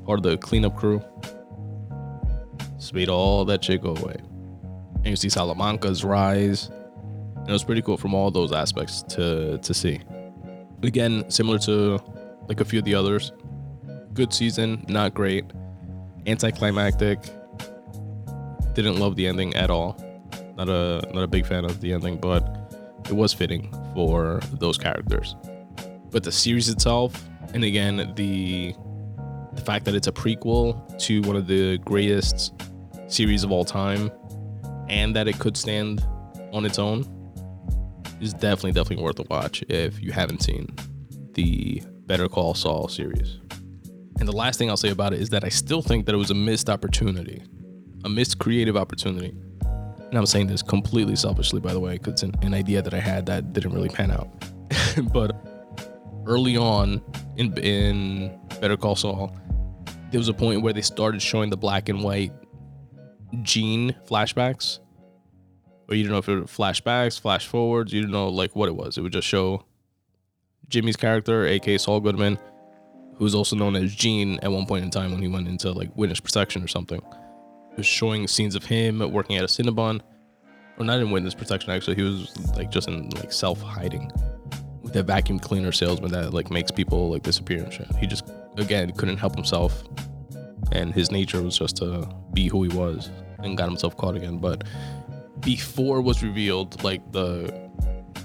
part 0.05 0.19
of 0.19 0.23
the 0.23 0.37
cleanup 0.37 0.77
crew, 0.77 1.03
made 2.93 3.09
all 3.09 3.45
that 3.45 3.63
shit 3.63 3.81
go 3.81 3.95
away. 3.95 4.15
And 4.97 5.07
you 5.07 5.15
see 5.15 5.29
Salamanca's 5.29 6.03
rise. 6.03 6.69
And 7.35 7.49
it 7.49 7.51
was 7.51 7.63
pretty 7.63 7.81
cool 7.81 7.97
from 7.97 8.13
all 8.13 8.31
those 8.31 8.51
aspects 8.51 9.01
to 9.09 9.57
to 9.57 9.73
see. 9.73 9.99
Again, 10.83 11.29
similar 11.29 11.57
to 11.59 11.99
like 12.47 12.59
a 12.59 12.65
few 12.65 12.79
of 12.79 12.85
the 12.85 12.95
others, 12.95 13.31
good 14.13 14.33
season, 14.33 14.85
not 14.87 15.13
great. 15.13 15.45
Anticlimactic. 16.27 17.19
Didn't 18.73 18.97
love 18.97 19.15
the 19.15 19.27
ending 19.27 19.55
at 19.55 19.69
all. 19.69 19.97
Not 20.55 20.69
a 20.69 21.01
not 21.13 21.23
a 21.23 21.27
big 21.27 21.45
fan 21.45 21.65
of 21.65 21.81
the 21.81 21.93
ending, 21.93 22.17
but 22.17 22.43
it 23.09 23.13
was 23.13 23.33
fitting 23.33 23.73
for 23.93 24.39
those 24.53 24.77
characters. 24.77 25.35
But 26.11 26.23
the 26.23 26.31
series 26.31 26.69
itself, 26.69 27.21
and 27.53 27.63
again 27.63 28.13
the 28.15 28.75
the 29.53 29.61
fact 29.61 29.85
that 29.85 29.95
it's 29.95 30.07
a 30.07 30.11
prequel 30.11 30.97
to 30.99 31.21
one 31.23 31.35
of 31.35 31.47
the 31.47 31.77
greatest 31.79 32.53
series 33.07 33.43
of 33.43 33.51
all 33.51 33.65
time, 33.65 34.11
and 34.87 35.15
that 35.15 35.27
it 35.27 35.39
could 35.39 35.57
stand 35.57 36.05
on 36.53 36.65
its 36.65 36.79
own, 36.79 37.05
is 38.21 38.33
definitely 38.33 38.71
definitely 38.71 39.03
worth 39.03 39.19
a 39.19 39.23
watch 39.23 39.63
if 39.67 40.01
you 40.01 40.11
haven't 40.11 40.41
seen 40.43 40.73
the 41.33 41.81
Better 42.05 42.27
Call 42.27 42.53
Saul 42.53 42.87
series. 42.87 43.39
And 44.21 44.27
the 44.27 44.37
last 44.37 44.59
thing 44.59 44.69
I'll 44.69 44.77
say 44.77 44.91
about 44.91 45.13
it 45.13 45.19
is 45.19 45.29
that 45.31 45.43
I 45.43 45.49
still 45.49 45.81
think 45.81 46.05
that 46.05 46.13
it 46.13 46.17
was 46.19 46.29
a 46.29 46.35
missed 46.35 46.69
opportunity, 46.69 47.41
a 48.05 48.09
missed 48.09 48.37
creative 48.37 48.77
opportunity. 48.77 49.35
And 49.65 50.15
I'm 50.15 50.27
saying 50.27 50.45
this 50.45 50.61
completely 50.61 51.15
selfishly, 51.15 51.59
by 51.59 51.73
the 51.73 51.79
way, 51.79 51.93
because 51.93 52.13
it's 52.13 52.23
an, 52.23 52.35
an 52.43 52.53
idea 52.53 52.83
that 52.83 52.93
I 52.93 52.99
had 52.99 53.25
that 53.25 53.51
didn't 53.51 53.73
really 53.73 53.89
pan 53.89 54.11
out. 54.11 54.29
but 55.11 55.35
early 56.27 56.55
on 56.55 57.01
in, 57.37 57.57
in 57.57 58.39
Better 58.59 58.77
Call 58.77 58.95
Saul, 58.95 59.35
there 60.11 60.19
was 60.19 60.29
a 60.29 60.35
point 60.35 60.61
where 60.61 60.71
they 60.71 60.83
started 60.83 61.19
showing 61.19 61.49
the 61.49 61.57
black 61.57 61.89
and 61.89 62.03
white 62.03 62.31
Gene 63.41 63.95
flashbacks. 64.07 64.81
Or 65.89 65.95
you 65.95 66.03
don't 66.03 66.11
know 66.11 66.19
if 66.19 66.29
it 66.29 66.35
were 66.35 66.41
flashbacks, 66.41 67.19
flash 67.19 67.47
forwards, 67.47 67.91
you 67.91 68.03
don't 68.03 68.11
know 68.11 68.29
like 68.29 68.55
what 68.55 68.69
it 68.69 68.75
was. 68.75 68.99
It 68.99 69.01
would 69.01 69.13
just 69.13 69.27
show 69.27 69.65
Jimmy's 70.67 70.95
character, 70.95 71.47
aka 71.47 71.79
Saul 71.79 72.01
Goodman, 72.01 72.37
who 73.21 73.25
was 73.25 73.35
also 73.35 73.55
known 73.55 73.75
as 73.75 73.93
Gene 73.93 74.39
at 74.41 74.51
one 74.51 74.65
point 74.65 74.83
in 74.83 74.89
time 74.89 75.11
when 75.11 75.21
he 75.21 75.27
went 75.27 75.47
into 75.47 75.71
like 75.71 75.95
witness 75.95 76.19
protection 76.19 76.63
or 76.63 76.67
something. 76.67 76.99
Was 77.77 77.85
showing 77.85 78.27
scenes 78.27 78.55
of 78.55 78.65
him 78.65 78.97
working 79.11 79.37
at 79.37 79.43
a 79.43 79.45
Cinnabon, 79.45 80.01
or 80.79 80.85
not 80.85 80.99
in 80.99 81.11
witness 81.11 81.35
protection. 81.35 81.69
Actually, 81.69 81.97
he 81.97 82.01
was 82.01 82.35
like 82.55 82.71
just 82.71 82.87
in 82.87 83.09
like 83.11 83.31
self 83.31 83.61
hiding 83.61 84.11
with 84.81 84.93
that 84.93 85.03
vacuum 85.03 85.37
cleaner 85.37 85.71
salesman 85.71 86.11
that 86.13 86.33
like 86.33 86.49
makes 86.49 86.71
people 86.71 87.11
like 87.11 87.21
disappear 87.21 87.61
and 87.61 87.71
shit. 87.71 87.95
He 87.97 88.07
just 88.07 88.27
again 88.57 88.91
couldn't 88.93 89.17
help 89.17 89.35
himself, 89.35 89.83
and 90.71 90.91
his 90.91 91.11
nature 91.11 91.43
was 91.43 91.55
just 91.55 91.77
to 91.77 92.09
be 92.33 92.47
who 92.47 92.63
he 92.63 92.75
was, 92.75 93.11
and 93.37 93.55
got 93.55 93.69
himself 93.69 93.95
caught 93.97 94.15
again. 94.15 94.39
But 94.39 94.63
before 95.41 96.01
was 96.01 96.23
revealed, 96.23 96.83
like 96.83 97.11
the 97.11 97.69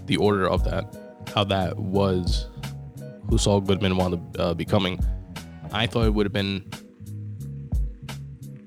the 0.07 0.17
order 0.17 0.49
of 0.49 0.65
that, 0.65 0.97
how 1.35 1.45
that 1.45 1.77
was 1.77 2.47
who 3.29 3.39
Saul 3.39 3.61
Goodman 3.61 3.97
wound 3.97 4.15
up 4.15 4.21
uh, 4.39 4.55
becoming. 4.55 4.99
I 5.73 5.87
thought 5.87 6.07
it 6.07 6.15
would 6.15 6.27
have 6.27 6.33
been 6.33 6.69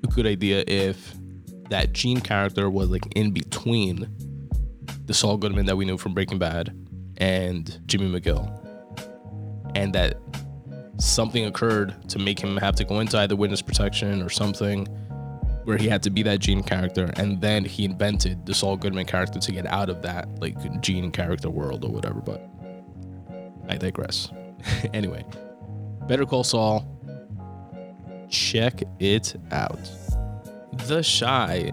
a 0.04 0.06
good 0.08 0.26
idea 0.26 0.64
if 0.66 1.14
that 1.70 1.92
Gene 1.92 2.20
character 2.20 2.68
was 2.68 2.90
like 2.90 3.06
in 3.16 3.32
between 3.32 4.08
the 5.06 5.14
Saul 5.14 5.36
Goodman 5.36 5.66
that 5.66 5.76
we 5.76 5.84
knew 5.84 5.96
from 5.96 6.14
Breaking 6.14 6.38
Bad 6.38 6.76
and 7.16 7.80
Jimmy 7.86 8.08
McGill, 8.10 8.48
and 9.74 9.92
that 9.94 10.18
something 10.98 11.46
occurred 11.46 12.08
to 12.10 12.18
make 12.18 12.38
him 12.38 12.56
have 12.58 12.76
to 12.76 12.84
go 12.84 13.00
into 13.00 13.18
either 13.18 13.34
witness 13.36 13.62
protection 13.62 14.22
or 14.22 14.28
something 14.28 14.86
where 15.64 15.76
he 15.76 15.88
had 15.88 16.02
to 16.02 16.10
be 16.10 16.22
that 16.22 16.40
Gene 16.40 16.62
character, 16.62 17.10
and 17.16 17.40
then 17.40 17.64
he 17.64 17.84
invented 17.84 18.46
the 18.46 18.54
Saul 18.54 18.76
Goodman 18.76 19.06
character 19.06 19.38
to 19.38 19.52
get 19.52 19.66
out 19.66 19.88
of 19.88 20.02
that 20.02 20.28
like 20.40 20.56
Gene 20.80 21.10
character 21.10 21.50
world 21.50 21.84
or 21.84 21.90
whatever. 21.90 22.20
But 22.20 22.48
I 23.68 23.76
digress. 23.76 24.30
anyway, 24.94 25.24
Better 26.06 26.26
Call 26.26 26.44
Saul. 26.44 26.86
Check 28.28 28.82
it 29.00 29.34
out. 29.50 29.80
The 30.86 31.02
Chi 31.02 31.72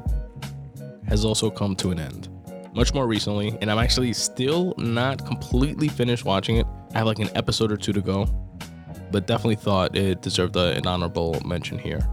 has 1.08 1.23
also 1.23 1.50
come 1.50 1.76
to 1.78 1.91
an 1.91 2.00
end 2.00 2.30
much 2.78 2.93
more 2.93 3.08
recently, 3.08 3.58
and 3.60 3.71
I'm 3.71 3.80
actually 3.80 4.13
still 4.13 4.76
not 4.78 5.26
completely 5.26 5.88
finished 5.88 6.26
watching 6.26 6.58
it. 6.58 6.67
I 6.93 7.00
have 7.00 7.08
like 7.08 7.17
an 7.17 7.30
episode 7.36 7.71
or 7.71 7.78
two 7.78 7.91
to 7.91 8.02
go, 8.02 8.26
but 9.12 9.26
definitely 9.26 9.56
thought 9.56 9.95
it 9.95 10.21
deserved 10.21 10.56
an 10.56 10.86
honorable 10.86 11.41
mention 11.43 11.80
here. 11.80 12.08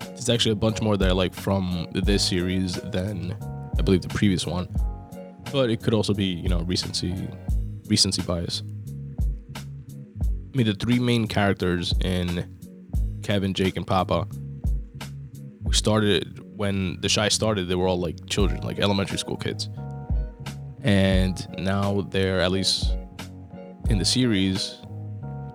There's 0.00 0.30
actually 0.30 0.52
a 0.52 0.56
bunch 0.56 0.80
more 0.80 0.96
that 0.96 1.08
I 1.08 1.12
like 1.12 1.34
from 1.34 1.88
this 1.92 2.26
series 2.26 2.74
than 2.74 3.36
I 3.78 3.82
believe 3.82 4.00
the 4.00 4.08
previous 4.08 4.46
one, 4.46 4.68
but 5.52 5.68
it 5.68 5.82
could 5.82 5.92
also 5.92 6.14
be 6.14 6.24
you 6.24 6.48
know 6.48 6.60
recency 6.60 7.28
recency 7.86 8.22
bias. 8.22 8.62
I 10.52 10.56
mean, 10.56 10.66
the 10.66 10.74
three 10.74 10.98
main 10.98 11.26
characters 11.26 11.92
in 12.00 12.48
Kevin, 13.22 13.52
Jake, 13.52 13.76
and 13.76 13.86
Papa. 13.86 14.26
We 15.62 15.74
started 15.74 16.40
when 16.56 16.98
the 17.02 17.08
Chi 17.10 17.28
started. 17.28 17.68
They 17.68 17.74
were 17.74 17.86
all 17.86 18.00
like 18.00 18.26
children, 18.26 18.62
like 18.62 18.78
elementary 18.78 19.18
school 19.18 19.36
kids, 19.36 19.68
and 20.82 21.46
now 21.58 22.02
they're 22.10 22.40
at 22.40 22.50
least 22.50 22.96
in 23.90 23.98
the 23.98 24.04
series 24.04 24.78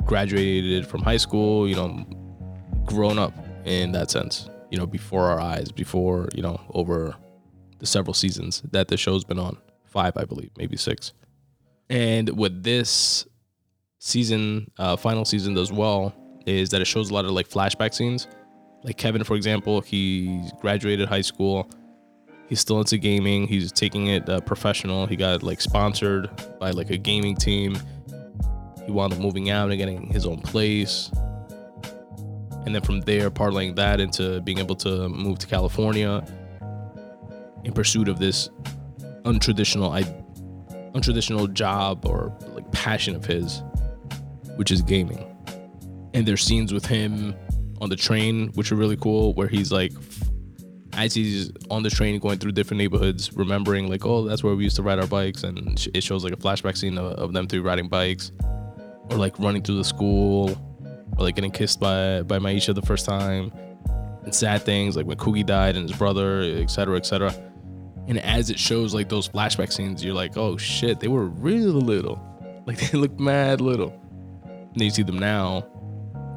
graduated 0.06 0.86
from 0.86 1.02
high 1.02 1.18
school. 1.18 1.68
You 1.68 1.76
know, 1.76 2.06
grown 2.86 3.18
up 3.18 3.34
in 3.66 3.92
that 3.94 4.12
sense. 4.12 4.50
You 4.70 4.78
know, 4.78 4.86
before 4.86 5.30
our 5.30 5.40
eyes, 5.40 5.72
before 5.72 6.30
you 6.36 6.44
know, 6.44 6.62
over 6.76 7.16
the 7.80 7.88
several 7.88 8.14
seasons 8.14 8.62
that 8.72 8.88
the 8.88 8.98
show's 8.98 9.24
been 9.24 9.40
on, 9.40 9.58
five, 9.86 10.14
I 10.16 10.26
believe, 10.26 10.52
maybe 10.58 10.78
six. 10.78 11.14
And 11.90 12.30
with 12.38 12.64
this 12.64 13.26
season, 14.04 14.70
uh, 14.78 14.98
final 14.98 15.24
season 15.24 15.54
does 15.54 15.72
well 15.72 16.14
is 16.46 16.70
that 16.70 16.82
it 16.82 16.86
shows 16.86 17.10
a 17.10 17.14
lot 17.14 17.24
of 17.24 17.32
like 17.32 17.48
flashback 17.48 17.94
scenes. 17.94 18.28
Like 18.84 18.98
Kevin, 18.98 19.24
for 19.24 19.36
example, 19.36 19.80
he 19.80 20.44
graduated 20.60 21.08
high 21.08 21.22
school. 21.22 21.70
He's 22.50 22.60
still 22.60 22.80
into 22.80 22.98
gaming. 22.98 23.48
He's 23.48 23.72
taking 23.72 24.08
it 24.08 24.28
uh, 24.28 24.42
professional. 24.42 25.08
He 25.08 25.16
got 25.16 25.42
like 25.42 25.62
sponsored 25.62 26.30
by 26.60 26.72
like 26.72 26.90
a 26.90 26.98
gaming 26.98 27.38
team. 27.38 27.78
He 28.86 28.92
wound 28.92 29.14
up 29.14 29.20
moving 29.20 29.50
out 29.50 29.70
and 29.70 29.78
getting 29.78 30.08
his 30.08 30.26
own 30.26 30.42
place. 30.42 31.10
And 32.66 32.76
then 32.76 32.82
from 32.82 33.00
there, 33.02 33.32
parlaying 33.32 33.78
that 33.78 34.02
into 34.02 34.42
being 34.42 34.58
able 34.58 34.76
to 34.78 35.08
move 35.08 35.40
to 35.40 35.48
California 35.48 36.26
in 37.64 37.72
pursuit 37.72 38.10
of 38.10 38.20
this 38.20 38.50
untraditional, 39.24 39.92
i 39.92 40.04
untraditional 40.94 41.52
job 41.54 42.06
or 42.06 42.38
like 42.54 42.70
passion 42.74 43.16
of 43.16 43.26
his 43.26 43.64
which 44.56 44.72
is 44.72 44.82
gaming. 44.82 45.30
And 46.14 46.28
there's 46.28 46.44
scenes 46.44 46.74
with 46.74 46.86
him 46.86 47.36
on 47.82 47.90
the 47.90 47.96
train, 47.96 48.50
which 48.54 48.72
are 48.72 48.76
really 48.76 48.98
cool, 48.98 49.34
where 49.34 49.48
he's 49.48 49.72
like, 49.72 49.92
as 50.94 51.14
he's 51.14 51.52
on 51.70 51.84
the 51.84 51.90
train 51.90 52.20
going 52.20 52.38
through 52.38 52.52
different 52.52 52.78
neighborhoods, 52.78 53.34
remembering 53.34 53.90
like, 53.90 54.06
oh, 54.06 54.26
that's 54.28 54.44
where 54.44 54.56
we 54.56 54.64
used 54.64 54.76
to 54.76 54.84
ride 54.84 55.00
our 55.00 55.08
bikes, 55.08 55.44
and 55.44 55.88
it 55.94 56.04
shows 56.04 56.24
like 56.24 56.34
a 56.34 56.38
flashback 56.38 56.78
scene 56.78 56.98
of, 56.98 57.14
of 57.14 57.34
them 57.34 57.48
three 57.48 57.60
riding 57.60 57.88
bikes, 57.88 58.32
or 59.10 59.18
like 59.18 59.38
running 59.40 59.62
through 59.62 59.78
the 59.78 59.84
school, 59.84 60.52
or 61.18 61.26
like 61.26 61.36
getting 61.36 61.52
kissed 61.52 61.80
by 61.80 62.22
by 62.24 62.38
Maisha 62.38 62.76
the 62.76 62.82
first 62.82 63.06
time, 63.06 63.52
and 64.24 64.34
sad 64.34 64.62
things 64.62 64.96
like 64.96 65.06
when 65.06 65.18
Coogie 65.18 65.46
died 65.46 65.76
and 65.76 65.90
his 65.90 65.98
brother, 65.98 66.42
etc., 66.42 66.98
etc. 66.98 67.34
And 68.08 68.20
as 68.20 68.50
it 68.50 68.60
shows 68.60 68.94
like 68.94 69.10
those 69.10 69.28
flashback 69.28 69.72
scenes, 69.72 70.04
you're 70.04 70.14
like, 70.14 70.38
oh 70.38 70.58
shit, 70.58 71.00
they 71.00 71.08
were 71.08 71.26
really 71.26 71.66
little, 71.66 72.22
like 72.68 72.80
they 72.92 72.98
look 72.98 73.20
mad 73.20 73.62
little 73.62 74.00
and 74.74 74.82
you 74.82 74.90
see 74.90 75.04
them 75.04 75.20
now, 75.20 75.66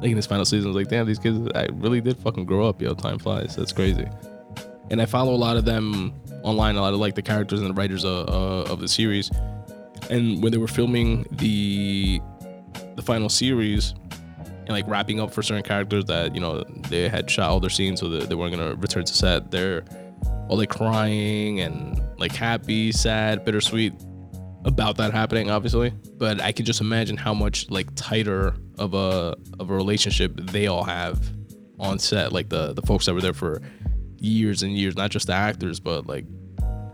like 0.01 0.11
in 0.11 0.15
this 0.15 0.25
final 0.25 0.45
season, 0.45 0.67
I 0.67 0.73
was 0.73 0.75
like, 0.75 0.89
damn, 0.89 1.05
these 1.05 1.19
kids, 1.19 1.49
I 1.55 1.67
really 1.73 2.01
did 2.01 2.17
fucking 2.17 2.45
grow 2.45 2.67
up, 2.67 2.81
yo. 2.81 2.93
Time 2.93 3.19
flies. 3.19 3.55
That's 3.55 3.71
crazy. 3.71 4.07
And 4.89 5.01
I 5.01 5.05
follow 5.05 5.33
a 5.33 5.37
lot 5.37 5.57
of 5.57 5.65
them 5.65 6.13
online, 6.43 6.75
a 6.75 6.81
lot 6.81 6.93
of 6.93 6.99
like 6.99 7.15
the 7.15 7.21
characters 7.21 7.59
and 7.59 7.69
the 7.69 7.73
writers 7.73 8.05
of, 8.05 8.29
uh, 8.29 8.71
of 8.71 8.79
the 8.79 8.87
series. 8.87 9.31
And 10.09 10.41
when 10.41 10.51
they 10.51 10.57
were 10.57 10.67
filming 10.67 11.25
the 11.31 12.21
the 12.95 13.01
final 13.01 13.29
series 13.29 13.93
and 14.59 14.69
like 14.69 14.87
wrapping 14.87 15.19
up 15.19 15.31
for 15.31 15.43
certain 15.43 15.63
characters 15.63 16.05
that 16.05 16.33
you 16.33 16.41
know 16.41 16.63
they 16.89 17.09
had 17.09 17.29
shot 17.29 17.49
all 17.49 17.59
their 17.59 17.69
scenes, 17.69 17.99
so 17.99 18.07
that 18.09 18.29
they 18.29 18.35
weren't 18.35 18.55
gonna 18.55 18.75
return 18.75 19.03
to 19.03 19.13
set, 19.13 19.51
they're 19.51 19.83
all 20.47 20.57
like 20.57 20.69
crying 20.69 21.59
and 21.59 22.01
like 22.17 22.33
happy, 22.33 22.91
sad, 22.91 23.43
bittersweet 23.43 23.93
about 24.67 24.97
that 24.97 25.13
happening, 25.13 25.49
obviously. 25.49 25.91
But 26.17 26.41
I 26.41 26.51
can 26.51 26.65
just 26.65 26.81
imagine 26.81 27.17
how 27.17 27.33
much 27.33 27.69
like 27.71 27.87
tighter 27.95 28.53
of 28.77 28.93
a 28.93 29.35
of 29.59 29.69
a 29.69 29.73
relationship 29.73 30.35
they 30.35 30.67
all 30.67 30.83
have 30.83 31.19
on 31.79 31.97
set. 31.97 32.33
Like 32.33 32.49
the 32.49 32.73
the 32.73 32.81
folks 32.83 33.05
that 33.05 33.13
were 33.13 33.21
there 33.21 33.33
for 33.33 33.61
years 34.19 34.63
and 34.63 34.77
years, 34.77 34.95
not 34.95 35.09
just 35.09 35.27
the 35.27 35.33
actors, 35.33 35.79
but 35.79 36.05
like 36.05 36.25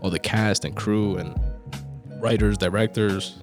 all 0.00 0.10
the 0.10 0.18
cast 0.18 0.64
and 0.64 0.76
crew 0.76 1.16
and 1.16 1.38
writers, 2.22 2.56
directors. 2.56 3.40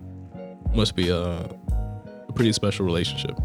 Must 0.73 0.95
be 0.95 1.09
a, 1.09 1.19
a 1.19 2.31
pretty 2.33 2.53
special 2.53 2.85
relationship. 2.85 3.37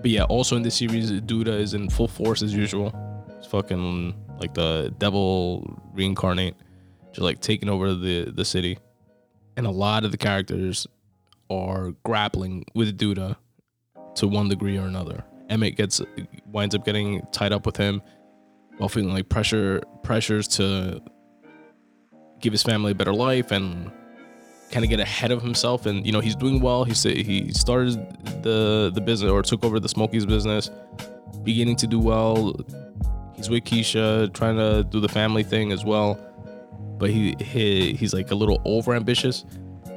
But 0.00 0.10
yeah, 0.10 0.22
also 0.22 0.56
in 0.56 0.62
this 0.62 0.76
series, 0.76 1.12
Douda 1.12 1.60
is 1.60 1.74
in 1.74 1.90
full 1.90 2.08
force 2.08 2.40
as 2.40 2.54
usual. 2.54 2.94
It's 3.36 3.46
fucking 3.46 4.14
like 4.40 4.54
the 4.54 4.94
devil 4.96 5.78
reincarnate, 5.92 6.54
just 7.10 7.20
like 7.20 7.40
taking 7.40 7.68
over 7.68 7.92
the 7.92 8.30
the 8.30 8.46
city 8.46 8.78
and 9.58 9.66
a 9.66 9.70
lot 9.70 10.04
of 10.04 10.12
the 10.12 10.16
characters 10.16 10.86
are 11.50 11.90
grappling 12.04 12.64
with 12.76 12.96
Douda 12.96 13.36
to 14.14 14.28
one 14.28 14.48
degree 14.48 14.78
or 14.78 14.86
another. 14.86 15.24
Emmett 15.50 15.76
gets 15.76 16.00
winds 16.46 16.76
up 16.76 16.84
getting 16.84 17.26
tied 17.32 17.52
up 17.52 17.66
with 17.66 17.76
him 17.76 18.00
while 18.76 18.88
feeling 18.88 19.12
like 19.12 19.28
pressure 19.28 19.82
pressures 20.04 20.46
to 20.46 21.02
give 22.40 22.52
his 22.52 22.62
family 22.62 22.92
a 22.92 22.94
better 22.94 23.12
life 23.12 23.50
and 23.50 23.90
kind 24.70 24.84
of 24.84 24.90
get 24.90 25.00
ahead 25.00 25.32
of 25.32 25.42
himself. 25.42 25.86
And 25.86 26.06
you 26.06 26.12
know 26.12 26.20
he's 26.20 26.36
doing 26.36 26.60
well. 26.60 26.84
He 26.84 26.94
said 26.94 27.16
he 27.16 27.52
started 27.52 27.94
the 28.44 28.92
the 28.94 29.00
business 29.00 29.28
or 29.28 29.42
took 29.42 29.64
over 29.64 29.80
the 29.80 29.88
smokies 29.88 30.24
business 30.24 30.70
beginning 31.42 31.76
to 31.76 31.88
do 31.88 31.98
well. 31.98 32.54
He's 33.34 33.50
with 33.50 33.64
keisha 33.64 34.32
trying 34.32 34.56
to 34.56 34.84
do 34.84 35.00
the 35.00 35.08
family 35.08 35.42
thing 35.42 35.72
as 35.72 35.84
well 35.84 36.27
but 36.98 37.10
he, 37.10 37.34
he 37.40 37.94
he's 37.94 38.12
like 38.12 38.30
a 38.30 38.34
little 38.34 38.60
over 38.64 38.94
ambitious 38.94 39.44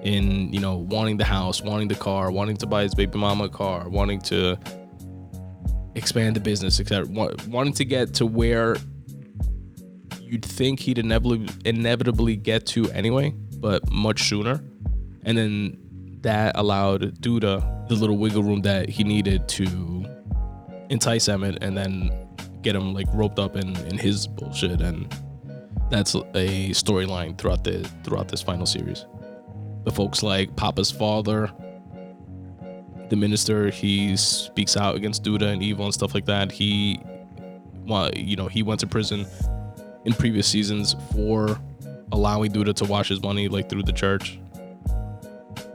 in 0.04 0.52
you 0.54 0.60
know 0.60 0.76
wanting 0.76 1.18
the 1.18 1.26
house, 1.26 1.62
wanting 1.62 1.88
the 1.88 1.96
car, 1.96 2.32
wanting 2.32 2.58
to 2.58 2.68
buy 2.68 2.84
his 2.84 2.96
baby 2.96 3.18
mama 3.18 3.46
a 3.46 3.50
car, 3.50 3.90
wanting 3.90 4.20
to 4.22 4.58
expand 5.96 6.36
the 6.36 6.40
business, 6.40 6.80
etc. 6.80 7.08
Wanting 7.48 7.74
to 7.74 7.86
get 7.86 8.14
to 8.16 8.26
where 8.26 8.78
you'd 10.20 10.46
think 10.46 10.80
he'd 10.80 10.98
inevitably 10.98 11.50
inevitably 11.66 12.36
get 12.36 12.66
to 12.68 12.90
anyway, 12.92 13.32
but 13.58 13.92
much 13.92 14.24
sooner. 14.24 14.64
And 15.24 15.38
then 15.38 15.78
that 16.22 16.58
allowed 16.58 17.22
Douda 17.22 17.88
the 17.88 17.96
little 17.96 18.18
wiggle 18.18 18.44
room 18.44 18.62
that 18.62 18.90
he 18.90 19.04
needed 19.04 19.48
to 19.50 20.06
entice 20.90 21.28
Emmett 21.28 21.62
and 21.62 21.78
then 21.78 22.12
get 22.62 22.76
him 22.76 22.94
like 22.94 23.08
roped 23.14 23.40
up 23.40 23.56
in, 23.56 23.76
in 23.88 23.98
his 23.98 24.28
bullshit 24.28 24.82
and 24.82 25.14
that's 25.92 26.16
a 26.16 26.70
storyline 26.72 27.38
throughout 27.38 27.64
the 27.64 27.88
throughout 28.04 28.30
this 28.30 28.42
final 28.42 28.66
series. 28.66 29.06
The 29.84 29.92
folks 29.92 30.24
like 30.24 30.56
Papa's 30.56 30.90
father, 30.90 31.52
the 33.10 33.16
minister, 33.16 33.70
he 33.70 34.16
speaks 34.16 34.78
out 34.78 34.96
against 34.96 35.24
Douda 35.24 35.52
and 35.52 35.62
evil 35.62 35.86
and 35.86 35.94
stuff 35.94 36.14
like 36.14 36.26
that. 36.26 36.52
He, 36.52 37.02
well, 37.86 38.10
you 38.16 38.36
know, 38.36 38.48
he 38.48 38.64
went 38.64 38.80
to 38.80 38.88
prison 38.88 39.26
in 40.06 40.14
previous 40.14 40.48
seasons 40.48 40.96
for 41.14 41.60
allowing 42.12 42.52
Douda 42.52 42.74
to 42.76 42.86
wash 42.86 43.10
his 43.10 43.22
money 43.22 43.48
like 43.48 43.70
through 43.70 43.84
the 43.84 43.94
church 43.94 44.40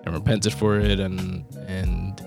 and 0.04 0.14
repented 0.14 0.54
for 0.54 0.78
it 0.78 0.98
and 0.98 1.44
and 1.68 2.26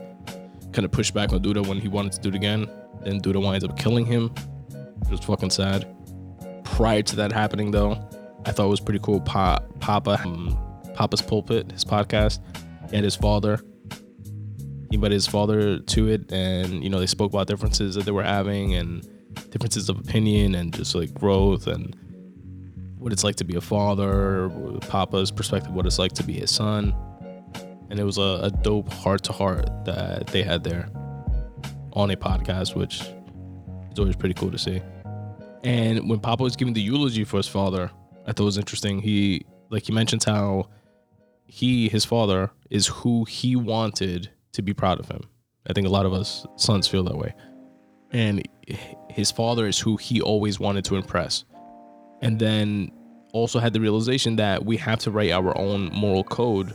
kind 0.73 0.86
of 0.86 0.91
pushed 0.91 1.13
back 1.13 1.34
on 1.34 1.41
Douda 1.41 1.65
when 1.65 1.80
he 1.80 1.88
wanted 1.88 2.12
to 2.13 2.19
do 2.21 2.30
it 2.30 2.36
again. 2.36 2.69
Then 3.02 3.19
Douda 3.19 3.41
winds 3.41 3.63
up 3.63 3.80
killing 3.80 4.06
him, 4.06 4.32
It 4.69 5.10
was 5.10 5.21
fucking 5.21 5.49
sad. 5.49 5.88
Prior 6.76 7.02
to 7.02 7.16
that 7.18 7.32
happening, 7.32 7.72
though, 7.72 7.92
I 8.46 8.52
thought 8.52 8.66
it 8.66 8.70
was 8.70 8.80
pretty 8.80 9.00
cool. 9.02 9.22
Pa- 9.22 9.60
Papa, 9.80 10.20
um, 10.24 10.58
Papa's 10.96 11.22
Pulpit, 11.22 11.72
his 11.72 11.84
podcast, 11.84 12.40
and 12.94 13.04
his 13.04 13.16
father. 13.16 13.60
He 14.90 14.96
invited 14.96 15.14
his 15.14 15.28
father 15.28 15.80
to 15.80 16.08
it, 16.08 16.32
and 16.32 16.84
you 16.84 16.90
know 16.90 17.00
they 17.00 17.06
spoke 17.08 17.32
about 17.32 17.48
differences 17.48 17.96
that 17.96 18.06
they 18.06 18.12
were 18.12 18.24
having 18.24 18.74
and 18.76 19.08
differences 19.52 19.90
of 19.90 20.00
opinion 20.00 20.56
and 20.56 20.74
just 20.74 20.96
like 20.96 21.14
growth 21.14 21.68
and 21.68 21.96
what 22.98 23.14
it's 23.14 23.24
like 23.24 23.36
to 23.36 23.44
be 23.44 23.56
a 23.56 23.62
father, 23.62 24.50
Papa's 24.90 25.32
perspective, 25.32 25.74
what 25.74 25.86
it's 25.86 26.00
like 26.00 26.14
to 26.14 26.24
be 26.24 26.34
his 26.34 26.52
son 26.52 26.94
and 27.90 28.00
it 28.00 28.04
was 28.04 28.18
a, 28.18 28.40
a 28.44 28.52
dope 28.52 28.92
heart 28.92 29.24
to 29.24 29.34
heart 29.34 29.68
that 29.86 30.28
they 30.28 30.44
had 30.44 30.64
there 30.64 30.90
on 31.94 32.12
a 32.12 32.16
podcast, 32.16 32.76
which 32.76 33.02
is 33.92 34.00
always 34.00 34.16
pretty 34.16 34.36
cool 34.36 34.52
to 34.52 34.58
see. 34.58 34.82
And 35.63 36.10
when 36.10 36.19
Papa 36.19 36.43
was 36.43 36.56
giving 36.56 36.74
the 36.74 36.82
eulogy 36.82 37.24
for 37.24 37.38
his 37.38 37.48
father, 37.48 37.91
I 38.26 38.32
thought 38.32 38.43
it 38.43 38.45
was 38.45 38.58
interesting. 38.58 39.02
He 39.02 39.45
like 39.69 39.84
he 39.84 39.91
mentions 39.91 40.24
how 40.24 40.69
he 41.45 41.89
his 41.89 42.06
father 42.06 42.52
is 42.69 42.88
who 42.88 43.26
he 43.26 43.56
wanted 43.56 44.30
to 44.54 44.62
be 44.62 44.74
proud 44.74 45.00
of 45.00 45.08
him. 45.08 45.22
I 45.69 45.74
think 45.74 45.88
a 45.88 45.89
lot 45.89 46.06
of 46.06 46.13
us 46.13 46.45
sons 46.56 46.88
feel 46.88 47.04
that 47.04 47.17
way. 47.17 47.34
And 48.12 48.48
his 49.10 49.32
father 49.32 49.67
is 49.67 49.80
who 49.80 49.98
he 49.98 50.22
always 50.22 50.60
wanted 50.60 50.86
to 50.86 50.95
impress. 50.95 51.43
And 52.22 52.39
then 52.39 52.91
also 53.34 53.60
had 53.60 53.74
the 53.74 53.80
realization 53.80 54.36
that 54.38 54.65
we 54.65 54.78
have 54.78 55.00
to 55.00 55.12
write 55.12 55.32
our 55.32 55.56
own 55.58 55.91
moral 55.93 56.24
code 56.24 56.74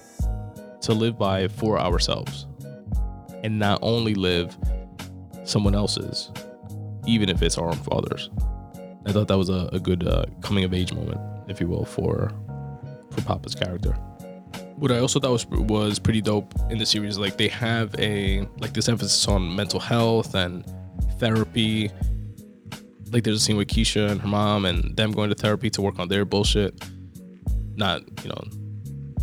to 0.83 0.93
live 0.93 1.19
by 1.19 1.49
for 1.49 1.79
ourselves 1.79 2.47
and 3.43 3.59
not 3.59 3.79
only 3.83 4.15
live 4.15 4.57
someone 5.45 5.75
else's, 5.75 6.31
even 7.07 7.29
if 7.29 7.43
it's 7.43 7.59
our 7.59 7.69
own 7.69 7.77
fathers. 7.77 8.31
I 9.07 9.13
thought 9.13 9.29
that 9.29 9.39
was 9.39 9.49
a, 9.49 9.69
a 9.73 9.79
good 9.79 10.07
uh, 10.07 10.25
coming 10.41 10.65
of 10.65 10.73
age 10.73 10.93
moment, 10.93 11.21
if 11.49 11.61
you 11.61 11.69
will, 11.69 11.85
for 11.85 12.31
for 13.11 13.21
Papa's 13.23 13.55
character. 13.55 13.93
What 14.77 14.91
I 14.91 14.99
also 14.99 15.21
thought 15.21 15.31
was 15.31 15.47
was 15.47 15.99
pretty 15.99 16.21
dope 16.21 16.55
in 16.71 16.79
the 16.79 16.87
series, 16.87 17.19
like 17.19 17.37
they 17.37 17.49
have 17.49 17.95
a 17.99 18.49
like 18.59 18.73
this 18.73 18.89
emphasis 18.89 19.27
on 19.29 19.55
mental 19.55 19.81
health 19.81 20.35
and 20.35 20.65
therapy. 21.19 21.91
Like 23.13 23.23
there's 23.23 23.37
a 23.37 23.41
scene 23.41 23.57
with 23.57 23.69
Keisha 23.69 24.11
and 24.11 24.21
her 24.21 24.29
mom 24.29 24.65
and 24.65 24.97
them 24.97 25.13
going 25.13 25.29
to 25.29 25.37
therapy 25.37 25.71
to 25.71 25.83
work 25.83 25.99
on 25.99 26.09
their 26.09 26.25
bullshit. 26.25 26.83
Not 27.77 28.03
you 28.23 28.31
know 28.31 28.43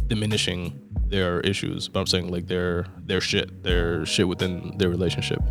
diminishing 0.08 0.78
their 1.08 1.42
issues, 1.42 1.88
but 1.88 2.00
I'm 2.00 2.08
saying 2.08 2.30
like 2.32 2.48
their 2.48 2.86
their 3.06 3.22
shit, 3.22 3.64
their 3.64 4.06
shit 4.06 4.28
within 4.28 4.78
their 4.78 4.90
relationship. 4.90 5.42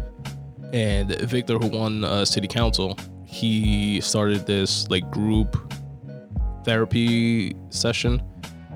And 0.73 1.11
Victor, 1.21 1.59
who 1.59 1.67
won 1.67 2.05
uh, 2.05 2.25
city 2.25 2.49
council, 2.49 2.97
he 3.31 4.01
started 4.01 4.45
this 4.45 4.91
like 4.91 5.09
group 5.13 5.57
therapy 6.65 7.55
session 7.69 8.21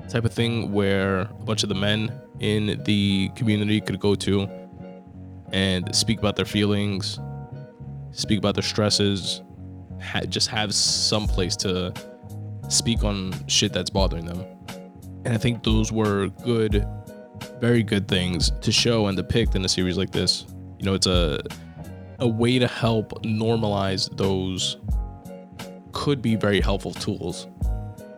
type 0.07 0.23
of 0.23 0.31
thing 0.31 0.71
where 0.71 1.21
a 1.21 1.43
bunch 1.43 1.61
of 1.61 1.67
the 1.67 1.75
men 1.75 2.09
in 2.39 2.81
the 2.85 3.29
community 3.35 3.81
could 3.81 3.99
go 3.99 4.15
to 4.15 4.47
and 5.51 5.93
speak 5.93 6.19
about 6.19 6.37
their 6.37 6.45
feelings, 6.45 7.19
speak 8.11 8.37
about 8.37 8.55
their 8.55 8.63
stresses, 8.63 9.43
ha- 10.01 10.21
just 10.21 10.47
have 10.47 10.73
some 10.73 11.27
place 11.27 11.57
to 11.57 11.93
speak 12.69 13.03
on 13.03 13.33
shit 13.47 13.73
that's 13.73 13.89
bothering 13.89 14.25
them. 14.25 14.45
And 15.25 15.33
I 15.33 15.37
think 15.37 15.63
those 15.63 15.91
were 15.91 16.29
good, 16.45 16.87
very 17.59 17.83
good 17.83 18.07
things 18.07 18.51
to 18.61 18.71
show 18.71 19.07
and 19.07 19.17
depict 19.17 19.55
in 19.55 19.65
a 19.65 19.69
series 19.69 19.97
like 19.97 20.11
this. 20.11 20.45
You 20.79 20.85
know, 20.85 20.93
it's 20.93 21.07
a 21.07 21.41
a 22.19 22.27
way 22.27 22.59
to 22.59 22.67
help 22.67 23.23
normalize 23.23 24.15
those 24.17 24.77
could 25.91 26.21
be 26.21 26.35
very 26.35 26.61
helpful 26.61 26.93
tools 26.93 27.47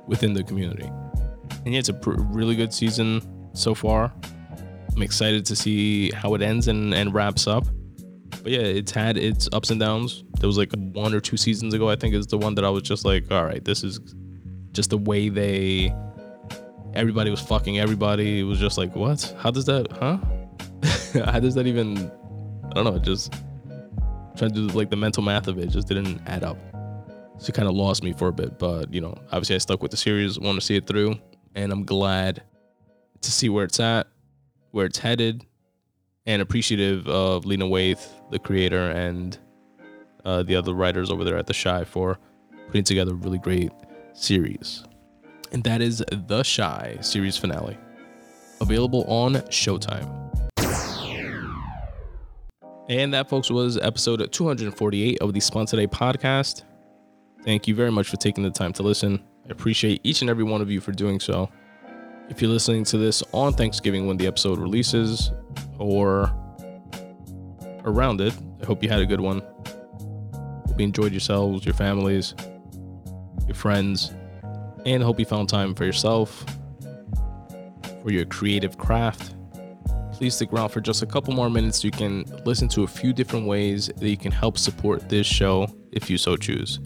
within 0.08 0.34
the 0.34 0.44
community. 0.44 0.90
And 1.66 1.74
yeah, 1.74 1.80
it's 1.80 1.90
a 1.90 1.94
pr- 1.94 2.22
really 2.22 2.56
good 2.56 2.74
season 2.74 3.22
so 3.54 3.74
far. 3.74 4.14
I'm 4.96 5.02
excited 5.02 5.46
to 5.46 5.56
see 5.56 6.12
how 6.12 6.34
it 6.34 6.42
ends 6.42 6.68
and, 6.68 6.94
and 6.94 7.14
wraps 7.14 7.48
up. 7.48 7.66
But 8.42 8.52
yeah, 8.52 8.62
it's 8.62 8.92
had 8.92 9.18
its 9.18 9.50
ups 9.54 9.70
and 9.70 9.80
downs. 9.80 10.24
There 10.40 10.48
was 10.48 10.58
like 10.58 10.72
one 10.94 11.14
or 11.14 11.20
two 11.20 11.38
seasons 11.38 11.74
ago, 11.74 11.90
I 11.90 11.96
think, 11.96 12.16
is 12.16 12.28
the 12.28 12.38
one 12.38 12.56
that 12.56 12.66
I 12.66 12.70
was 12.70 12.84
just 12.84 13.06
like, 13.06 13.30
all 13.32 13.46
right, 13.46 13.64
this 13.64 13.84
is 13.84 14.00
just 14.72 14.90
the 14.90 14.98
way 14.98 15.30
they 15.30 15.94
everybody 16.94 17.30
was 17.30 17.42
fucking 17.42 17.80
everybody. 17.80 18.40
It 18.40 18.44
was 18.44 18.60
just 18.60 18.78
like, 18.78 18.96
what? 18.96 19.36
How 19.40 19.52
does 19.52 19.66
that, 19.66 19.92
huh? 19.92 20.18
How 21.32 21.40
does 21.40 21.56
that 21.56 21.68
even, 21.68 22.12
I 22.72 22.74
don't 22.74 22.86
know, 22.86 22.96
It 22.96 23.04
just 23.04 23.34
trying 24.38 24.54
to 24.54 24.68
do 24.68 24.68
like 24.68 24.90
the 24.90 24.96
mental 24.96 25.24
math 25.24 25.48
of 25.48 25.58
it 25.58 25.70
just 25.70 25.88
didn't 25.88 26.22
add 26.28 26.44
up. 26.44 26.58
So 27.40 27.50
it 27.50 27.56
kind 27.56 27.68
of 27.68 27.76
lost 27.76 28.04
me 28.04 28.14
for 28.14 28.30
a 28.30 28.34
bit, 28.34 28.58
but 28.58 28.94
you 28.94 29.02
know, 29.02 29.16
obviously 29.32 29.56
I 29.56 29.60
stuck 29.60 29.82
with 29.82 29.92
the 29.92 29.98
series, 29.98 30.40
want 30.40 30.60
to 30.60 30.66
see 30.66 30.76
it 30.76 30.88
through, 30.88 31.20
and 31.56 31.72
I'm 31.72 31.84
glad 31.84 32.44
to 33.22 33.32
see 33.32 33.50
where 33.50 33.66
it's 33.66 33.80
at, 33.80 34.08
where 34.72 34.86
it's 34.86 34.98
headed, 34.98 35.46
and 36.26 36.42
appreciative 36.42 37.08
of 37.08 37.46
Lena 37.46 37.66
Waithe, 37.66 38.06
the 38.32 38.40
creator, 38.40 38.90
and 38.92 39.38
uh, 40.26 40.44
the 40.44 40.56
other 40.56 40.74
writers 40.74 41.12
over 41.12 41.24
there 41.24 41.38
at 41.38 41.46
the 41.46 41.54
Chi 41.54 41.84
for 41.84 42.18
putting 42.68 42.84
together 42.84 43.12
a 43.12 43.16
really 43.16 43.38
great 43.38 43.72
series 44.14 44.84
and 45.52 45.64
that 45.64 45.82
is 45.82 46.04
The 46.10 46.44
Chi 46.44 46.98
series 47.02 47.38
finale, 47.38 47.78
available 48.62 49.04
on 49.06 49.36
Showtime. 49.50 50.27
And 52.90 53.14
that, 53.14 53.28
folks, 53.28 53.50
was 53.52 53.78
episode 53.78 54.32
248 54.32 55.20
of 55.20 55.34
the 55.34 55.42
Spun 55.42 55.66
Today 55.66 55.88
podcast. 55.88 56.64
Thank 57.44 57.68
you 57.68 57.76
very 57.76 57.92
much 57.92 58.08
for 58.08 58.16
taking 58.16 58.46
the 58.46 58.50
time 58.50 58.72
to 58.74 58.84
listen. 58.84 59.22
I 59.46 59.52
appreciate 59.52 60.00
each 60.06 60.22
and 60.22 60.30
every 60.30 60.46
one 60.46 60.62
of 60.62 60.72
you 60.72 60.80
for 60.80 60.94
doing 60.94 61.20
so. 61.20 61.50
If 62.30 62.42
you're 62.42 62.50
listening 62.50 62.86
to 62.86 62.98
this 62.98 63.24
on 63.34 63.52
Thanksgiving 63.52 64.08
when 64.08 64.16
the 64.16 64.26
episode 64.26 64.58
releases 64.58 65.34
or 65.80 66.34
around 67.84 68.22
it, 68.22 68.34
I 68.62 68.66
hope 68.66 68.82
you 68.82 68.88
had 68.88 69.02
a 69.02 69.06
good 69.06 69.20
one. 69.22 69.42
Hope 70.68 70.80
you 70.80 70.86
enjoyed 70.86 71.12
yourselves, 71.12 71.66
your 71.66 71.76
families, 71.76 72.36
your 73.46 73.56
friends, 73.56 74.14
and 74.86 75.04
hope 75.04 75.20
you 75.20 75.26
found 75.26 75.50
time 75.50 75.76
for 75.76 75.84
yourself, 75.84 76.46
for 78.02 78.14
your 78.14 78.24
creative 78.24 78.78
craft. 78.78 79.34
Please 80.18 80.34
stick 80.34 80.52
around 80.52 80.70
for 80.70 80.82
just 80.82 81.04
a 81.04 81.06
couple 81.06 81.32
more 81.32 81.48
minutes 81.48 81.84
you 81.84 81.92
can 81.92 82.26
listen 82.44 82.68
to 82.70 82.82
a 82.82 82.88
few 82.88 83.14
different 83.14 83.46
ways 83.46 83.86
that 83.98 84.10
you 84.10 84.18
can 84.18 84.32
help 84.32 84.58
support 84.58 85.08
this 85.10 85.28
show 85.28 85.70
if 85.92 86.10
you 86.10 86.18
so 86.18 86.36
choose. 86.36 86.80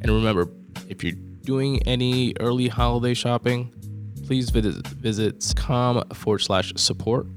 And 0.00 0.10
remember, 0.10 0.48
if 0.88 1.04
you're 1.04 1.14
doing 1.42 1.80
any 1.86 2.34
early 2.40 2.66
holiday 2.66 3.14
shopping, 3.14 3.72
please 4.26 4.50
visit 4.50 4.84
visit 4.88 5.54
com 5.56 6.02
forward 6.08 6.40
slash 6.40 6.72
support, 6.74 7.28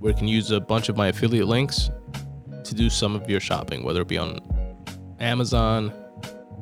where 0.00 0.10
you 0.10 0.18
can 0.18 0.26
use 0.26 0.50
a 0.50 0.58
bunch 0.58 0.88
of 0.88 0.96
my 0.96 1.06
affiliate 1.06 1.46
links 1.46 1.88
to 2.64 2.74
do 2.74 2.90
some 2.90 3.14
of 3.14 3.30
your 3.30 3.38
shopping, 3.38 3.84
whether 3.84 4.02
it 4.02 4.08
be 4.08 4.18
on 4.18 4.40
Amazon, 5.20 5.92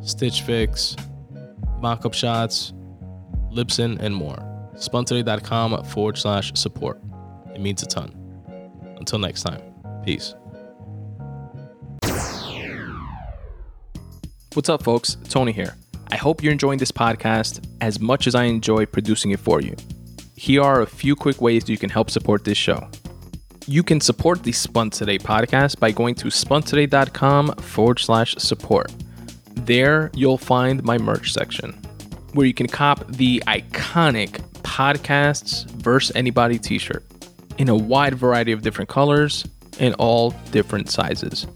Stitch 0.02 0.42
Fix, 0.42 0.94
mock-up 1.78 2.12
shots, 2.12 2.74
Libsyn, 3.50 3.98
and 3.98 4.14
more. 4.14 4.36
Spuntoday.com 4.74 5.84
forward 5.84 6.18
slash 6.18 6.52
support. 6.54 7.00
It 7.60 7.62
means 7.62 7.82
a 7.82 7.86
ton. 7.86 8.10
Until 8.96 9.18
next 9.18 9.42
time, 9.42 9.60
peace. 10.02 10.34
What's 14.54 14.70
up, 14.70 14.82
folks? 14.82 15.18
Tony 15.28 15.52
here. 15.52 15.76
I 16.10 16.16
hope 16.16 16.42
you're 16.42 16.52
enjoying 16.52 16.78
this 16.78 16.90
podcast 16.90 17.62
as 17.82 18.00
much 18.00 18.26
as 18.26 18.34
I 18.34 18.44
enjoy 18.44 18.86
producing 18.86 19.32
it 19.32 19.40
for 19.40 19.60
you. 19.60 19.76
Here 20.36 20.62
are 20.62 20.80
a 20.80 20.86
few 20.86 21.14
quick 21.14 21.42
ways 21.42 21.68
you 21.68 21.76
can 21.76 21.90
help 21.90 22.08
support 22.08 22.46
this 22.46 22.56
show. 22.56 22.88
You 23.66 23.82
can 23.82 24.00
support 24.00 24.42
the 24.42 24.52
Spun 24.52 24.88
Today 24.88 25.18
podcast 25.18 25.78
by 25.78 25.90
going 25.90 26.14
to 26.14 26.28
spuntoday.com 26.28 27.56
forward 27.56 27.98
slash 27.98 28.36
support. 28.36 28.90
There, 29.52 30.10
you'll 30.14 30.38
find 30.38 30.82
my 30.82 30.96
merch 30.96 31.34
section 31.34 31.72
where 32.32 32.46
you 32.46 32.54
can 32.54 32.68
cop 32.68 33.06
the 33.06 33.42
iconic 33.46 34.40
Podcasts 34.62 35.70
versus 35.72 36.16
Anybody 36.16 36.58
t 36.58 36.78
shirt 36.78 37.04
in 37.60 37.68
a 37.68 37.76
wide 37.76 38.14
variety 38.14 38.52
of 38.52 38.62
different 38.62 38.88
colors 38.88 39.46
and 39.78 39.94
all 39.96 40.30
different 40.50 40.90
sizes. 40.90 41.46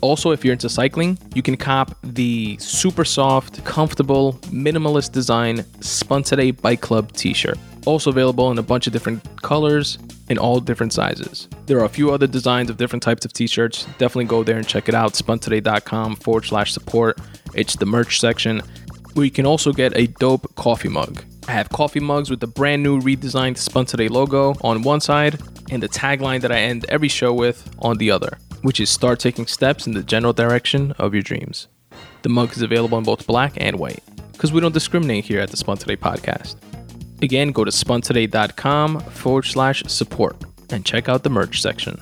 Also, 0.00 0.30
if 0.30 0.44
you're 0.44 0.52
into 0.52 0.68
cycling, 0.68 1.18
you 1.34 1.42
can 1.42 1.56
cop 1.56 1.98
the 2.04 2.56
super 2.58 3.04
soft, 3.04 3.62
comfortable, 3.64 4.34
minimalist 4.44 5.10
design 5.10 5.64
Spun 5.80 6.22
Today 6.22 6.52
Bike 6.52 6.80
Club 6.80 7.10
t 7.12 7.34
shirt. 7.34 7.58
Also 7.84 8.10
available 8.10 8.52
in 8.52 8.58
a 8.58 8.62
bunch 8.62 8.86
of 8.86 8.92
different 8.92 9.20
colors 9.42 9.98
in 10.28 10.38
all 10.38 10.60
different 10.60 10.92
sizes. 10.92 11.48
There 11.66 11.80
are 11.80 11.84
a 11.84 11.88
few 11.88 12.12
other 12.12 12.28
designs 12.28 12.70
of 12.70 12.76
different 12.76 13.02
types 13.02 13.24
of 13.24 13.32
t 13.32 13.48
shirts. 13.48 13.86
Definitely 13.98 14.26
go 14.26 14.44
there 14.44 14.56
and 14.56 14.66
check 14.66 14.88
it 14.88 14.94
out. 14.94 15.14
Spuntoday.com 15.14 16.14
forward 16.16 16.44
slash 16.44 16.72
support. 16.72 17.18
It's 17.54 17.74
the 17.74 17.86
merch 17.86 18.20
section. 18.20 18.62
where 19.14 19.24
you 19.24 19.32
can 19.32 19.46
also 19.46 19.72
get 19.72 19.96
a 19.96 20.06
dope 20.06 20.54
coffee 20.54 20.88
mug. 20.88 21.24
I 21.50 21.54
have 21.54 21.68
coffee 21.68 21.98
mugs 21.98 22.30
with 22.30 22.38
the 22.38 22.46
brand 22.46 22.84
new 22.84 23.00
redesigned 23.00 23.58
Spun 23.58 23.84
Today 23.84 24.06
logo 24.06 24.54
on 24.60 24.82
one 24.82 25.00
side 25.00 25.40
and 25.72 25.82
the 25.82 25.88
tagline 25.88 26.42
that 26.42 26.52
I 26.52 26.60
end 26.60 26.86
every 26.88 27.08
show 27.08 27.34
with 27.34 27.68
on 27.80 27.98
the 27.98 28.08
other, 28.08 28.38
which 28.62 28.78
is 28.78 28.88
start 28.88 29.18
taking 29.18 29.48
steps 29.48 29.84
in 29.84 29.92
the 29.92 30.04
general 30.04 30.32
direction 30.32 30.92
of 30.92 31.12
your 31.12 31.24
dreams. 31.24 31.66
The 32.22 32.28
mug 32.28 32.52
is 32.52 32.62
available 32.62 32.98
in 32.98 33.02
both 33.02 33.26
black 33.26 33.54
and 33.56 33.80
white 33.80 34.00
because 34.30 34.52
we 34.52 34.60
don't 34.60 34.72
discriminate 34.72 35.24
here 35.24 35.40
at 35.40 35.50
the 35.50 35.56
Spun 35.56 35.76
Today 35.76 35.96
podcast. 35.96 36.54
Again, 37.20 37.50
go 37.50 37.64
to 37.64 37.72
spuntoday.com 37.72 39.00
forward 39.00 39.44
slash 39.44 39.82
support 39.88 40.36
and 40.70 40.86
check 40.86 41.08
out 41.08 41.24
the 41.24 41.30
merch 41.30 41.60
section. 41.60 42.00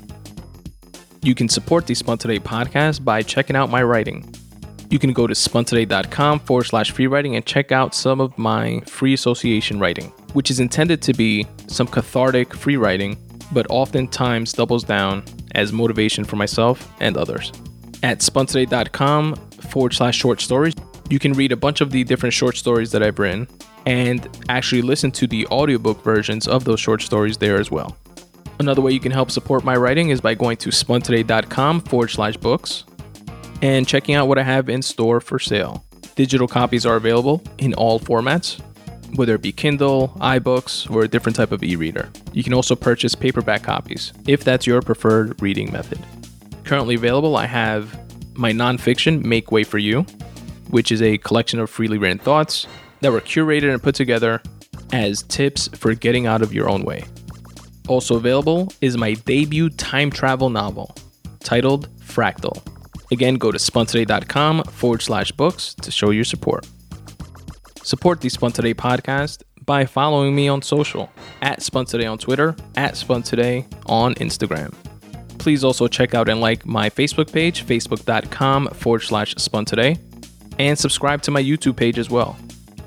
You 1.23 1.35
can 1.35 1.49
support 1.49 1.87
the 1.87 1.95
Spun 1.95 2.19
Today 2.19 2.39
podcast 2.39 3.03
by 3.03 3.23
checking 3.23 3.57
out 3.57 3.71
my 3.71 3.83
writing. 3.83 4.31
You 4.91 4.99
can 4.99 5.13
go 5.13 5.27
to 5.27 5.35
spuntoday.com 5.35 6.41
forward 6.41 6.65
slash 6.65 6.93
free 6.93 7.07
writing 7.07 7.37
and 7.37 7.45
check 7.45 7.73
out 7.73 7.95
some 7.95 8.21
of 8.21 8.37
my 8.39 8.81
free 8.87 9.13
association 9.13 9.79
writing, 9.79 10.13
which 10.33 10.51
is 10.51 10.61
intended 10.61 11.03
to 11.03 11.13
be 11.13 11.47
some 11.67 11.87
cathartic 11.87 12.55
free 12.55 12.77
writing, 12.77 13.19
but 13.53 13.67
oftentimes 13.69 14.53
doubles 14.53 14.85
down 14.85 15.25
as 15.55 15.73
motivation 15.73 16.25
for 16.25 16.37
myself 16.37 16.91
and 17.01 17.17
others. 17.17 17.53
At 18.03 18.21
spuntoday.com 18.21 19.35
forward 19.71 19.93
slash 19.93 20.17
short 20.17 20.41
stories, 20.41 20.75
you 21.11 21.19
can 21.19 21.33
read 21.33 21.53
a 21.53 21.57
bunch 21.57 21.81
of 21.81 21.91
the 21.91 22.05
different 22.05 22.33
short 22.33 22.57
stories 22.57 22.91
that 22.93 23.03
I've 23.03 23.19
written 23.19 23.47
and 23.85 24.27
actually 24.49 24.83
listen 24.83 25.11
to 25.13 25.27
the 25.27 25.47
audiobook 25.49 26.03
versions 26.03 26.49
of 26.49 26.65
those 26.65 26.81
short 26.81 27.03
stories 27.03 27.37
there 27.37 27.59
as 27.61 27.71
well. 27.71 27.97
Another 28.59 28.81
way 28.81 28.93
you 28.93 29.01
can 29.01 29.13
help 29.13 29.31
support 29.31 29.65
my 29.65 29.77
writing 29.77 30.11
is 30.11 30.21
by 30.21 30.35
going 30.35 30.57
to 30.59 30.71
spuntoday.com 30.71 31.81
forward 31.83 32.09
slash 32.09 32.37
books 32.37 32.85
and 33.63 33.87
checking 33.87 34.15
out 34.15 34.29
what 34.29 34.39
I 34.39 34.43
have 34.43 34.69
in 34.69 34.83
store 34.83 35.21
for 35.21 35.39
sale. 35.39 35.85
Digital 36.15 36.49
copies 36.49 36.85
are 36.85 36.97
available 36.97 37.43
in 37.59 37.75
all 37.75 38.01
formats, 38.01 38.61
whether 39.17 39.35
it 39.35 39.43
be 39.43 39.53
Kindle, 39.53 40.09
iBooks, 40.19 40.91
or 40.91 41.03
a 41.03 41.09
different 41.09 41.37
type 41.37 41.53
of 41.53 41.63
e 41.63 41.77
reader. 41.77 42.11
You 42.33 42.43
can 42.43 42.55
also 42.55 42.75
purchase 42.75 43.15
paperback 43.15 43.63
copies 43.63 44.13
if 44.27 44.45
that's 44.45 44.67
your 44.67 44.83
preferred 44.83 45.41
reading 45.41 45.73
method. 45.73 45.99
Currently 46.65 46.97
available, 46.97 47.37
I 47.37 47.47
have 47.47 47.99
my 48.37 48.53
nonfiction, 48.53 49.25
Make 49.25 49.51
Way 49.51 49.65
for 49.65 49.79
You, 49.79 50.03
which 50.71 50.93
is 50.93 51.03
a 51.03 51.19
collection 51.19 51.59
of 51.61 51.71
freely 51.71 51.99
written 51.99 52.19
thoughts 52.19 52.67
that 53.01 53.13
were 53.13 53.21
curated 53.21 53.73
and 53.73 53.83
put 53.83 53.95
together 53.95 54.43
as 54.93 55.23
tips 55.25 55.69
for 55.69 55.95
getting 55.95 56.27
out 56.27 56.43
of 56.43 56.53
your 56.53 56.69
own 56.69 56.85
way. 56.85 57.05
Also 57.89 58.17
available 58.17 58.73
is 58.81 58.97
my 58.97 59.15
debut 59.15 59.71
time 59.71 60.11
travel 60.11 60.51
novel 60.51 60.95
titled 61.41 61.89
Fractal. 62.01 62.63
Again, 63.11 63.37
go 63.37 63.51
to 63.51 63.59
spuntoday.com 63.59 64.65
forward 64.65 65.03
slash 65.03 65.33
books 65.33 65.75
to 65.75 65.91
show 65.91 66.11
your 66.11 66.25
support. 66.25 66.67
Support 67.83 68.21
the 68.21 68.29
Spun 68.29 68.53
Today 68.53 68.75
podcast 68.75 69.43
by 69.65 69.87
following 69.87 70.35
me 70.35 70.49
on 70.49 70.63
social 70.63 71.11
at 71.41 71.63
Spun 71.63 71.87
Today 71.87 72.07
on 72.07 72.19
Twitter, 72.19 72.55
at 72.77 72.97
Spun 72.97 73.23
Today 73.23 73.67
on 73.87 74.15
Instagram. 74.17 74.75
Please 75.39 75.65
also 75.65 75.89
check 75.89 76.15
out 76.15 76.29
and 76.29 76.41
like 76.41 76.67
my 76.67 76.91
Facebook 76.91 77.33
page, 77.33 77.65
facebook.com 77.65 78.69
forward 78.69 79.01
slash 79.01 79.35
Spun 79.37 79.65
Today, 79.65 79.97
and 80.59 80.79
subscribe 80.79 81.23
to 81.23 81.31
my 81.31 81.43
YouTube 81.43 81.77
page 81.77 81.99
as 81.99 82.11
well. 82.11 82.37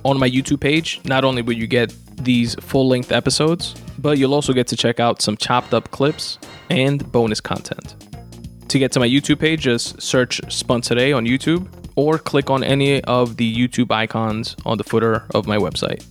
On 0.03 0.19
my 0.19 0.29
YouTube 0.29 0.59
page, 0.59 0.99
not 1.05 1.23
only 1.23 1.41
will 1.41 1.53
you 1.53 1.67
get 1.67 1.93
these 2.17 2.55
full 2.55 2.87
length 2.87 3.11
episodes, 3.11 3.75
but 3.97 4.17
you'll 4.17 4.33
also 4.33 4.53
get 4.53 4.67
to 4.67 4.75
check 4.75 4.99
out 4.99 5.21
some 5.21 5.37
chopped 5.37 5.73
up 5.73 5.89
clips 5.91 6.37
and 6.69 7.11
bonus 7.11 7.39
content. 7.39 8.10
To 8.71 8.79
get 8.79 8.93
to 8.93 9.01
my 9.01 9.07
YouTube 9.07 9.41
page, 9.41 9.63
just 9.63 10.01
search 10.01 10.39
Today 10.79 11.11
on 11.11 11.25
YouTube 11.25 11.67
or 11.97 12.17
click 12.17 12.49
on 12.49 12.63
any 12.63 13.03
of 13.03 13.35
the 13.35 13.53
YouTube 13.53 13.91
icons 13.91 14.55
on 14.65 14.77
the 14.77 14.85
footer 14.85 15.25
of 15.35 15.45
my 15.45 15.57
website. 15.57 16.05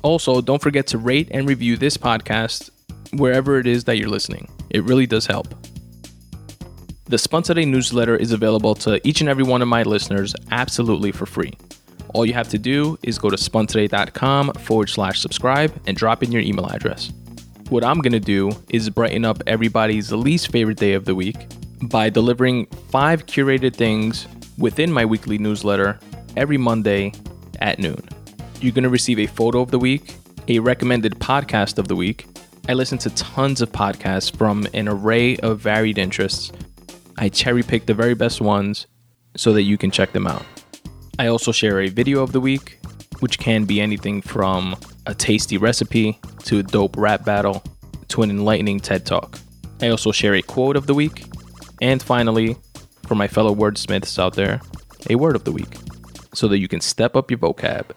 Also, 0.00 0.40
don't 0.40 0.62
forget 0.62 0.86
to 0.86 0.96
rate 0.96 1.28
and 1.32 1.46
review 1.46 1.76
this 1.76 1.98
podcast 1.98 2.70
wherever 3.12 3.58
it 3.58 3.66
is 3.66 3.84
that 3.84 3.98
you're 3.98 4.08
listening. 4.08 4.48
It 4.70 4.84
really 4.84 5.06
does 5.06 5.26
help. 5.26 5.54
The 7.04 7.18
Today 7.18 7.66
newsletter 7.66 8.16
is 8.16 8.32
available 8.32 8.74
to 8.76 9.06
each 9.06 9.20
and 9.20 9.28
every 9.28 9.44
one 9.44 9.60
of 9.60 9.68
my 9.68 9.82
listeners 9.82 10.34
absolutely 10.50 11.12
for 11.12 11.26
free. 11.26 11.52
All 12.14 12.24
you 12.24 12.32
have 12.32 12.48
to 12.48 12.58
do 12.58 12.98
is 13.02 13.18
go 13.18 13.28
to 13.28 13.36
spuntoday.com 13.36 14.54
forward 14.54 14.88
slash 14.88 15.20
subscribe 15.20 15.78
and 15.86 15.94
drop 15.94 16.22
in 16.22 16.32
your 16.32 16.40
email 16.40 16.68
address. 16.68 17.12
What 17.68 17.84
I'm 17.84 17.98
going 17.98 18.12
to 18.12 18.20
do 18.20 18.50
is 18.70 18.88
brighten 18.88 19.26
up 19.26 19.42
everybody's 19.46 20.10
least 20.10 20.50
favorite 20.50 20.78
day 20.78 20.94
of 20.94 21.04
the 21.04 21.14
week 21.14 21.36
by 21.82 22.08
delivering 22.10 22.66
five 22.90 23.26
curated 23.26 23.74
things 23.74 24.26
within 24.58 24.92
my 24.92 25.04
weekly 25.04 25.38
newsletter 25.38 25.98
every 26.36 26.56
Monday 26.56 27.12
at 27.60 27.78
noon. 27.78 28.00
You're 28.60 28.72
going 28.72 28.84
to 28.84 28.90
receive 28.90 29.18
a 29.18 29.26
photo 29.26 29.60
of 29.60 29.70
the 29.70 29.78
week, 29.78 30.14
a 30.48 30.58
recommended 30.60 31.14
podcast 31.14 31.78
of 31.78 31.88
the 31.88 31.96
week. 31.96 32.26
I 32.68 32.74
listen 32.74 32.98
to 32.98 33.10
tons 33.10 33.60
of 33.60 33.72
podcasts 33.72 34.34
from 34.34 34.66
an 34.72 34.88
array 34.88 35.36
of 35.38 35.58
varied 35.58 35.98
interests. 35.98 36.52
I 37.18 37.28
cherry 37.28 37.62
pick 37.62 37.86
the 37.86 37.94
very 37.94 38.14
best 38.14 38.40
ones 38.40 38.86
so 39.36 39.52
that 39.52 39.62
you 39.62 39.76
can 39.76 39.90
check 39.90 40.12
them 40.12 40.26
out. 40.26 40.44
I 41.18 41.26
also 41.26 41.52
share 41.52 41.80
a 41.80 41.88
video 41.88 42.22
of 42.22 42.32
the 42.32 42.40
week, 42.40 42.78
which 43.20 43.38
can 43.38 43.64
be 43.64 43.80
anything 43.80 44.22
from 44.22 44.76
a 45.06 45.14
tasty 45.14 45.58
recipe 45.58 46.20
to 46.44 46.60
a 46.60 46.62
dope 46.62 46.96
rap 46.96 47.24
battle 47.24 47.62
to 48.08 48.22
an 48.22 48.30
enlightening 48.30 48.78
TED 48.78 49.04
talk. 49.04 49.38
I 49.80 49.88
also 49.88 50.12
share 50.12 50.34
a 50.34 50.42
quote 50.42 50.76
of 50.76 50.86
the 50.86 50.94
week. 50.94 51.24
And 51.82 52.00
finally, 52.00 52.56
for 53.06 53.16
my 53.16 53.26
fellow 53.26 53.54
wordsmiths 53.54 54.18
out 54.18 54.34
there, 54.34 54.60
a 55.10 55.16
word 55.16 55.34
of 55.34 55.42
the 55.42 55.50
week 55.52 55.76
so 56.32 56.46
that 56.48 56.58
you 56.58 56.68
can 56.68 56.80
step 56.80 57.16
up 57.16 57.28
your 57.28 57.38
vocab. 57.38 57.90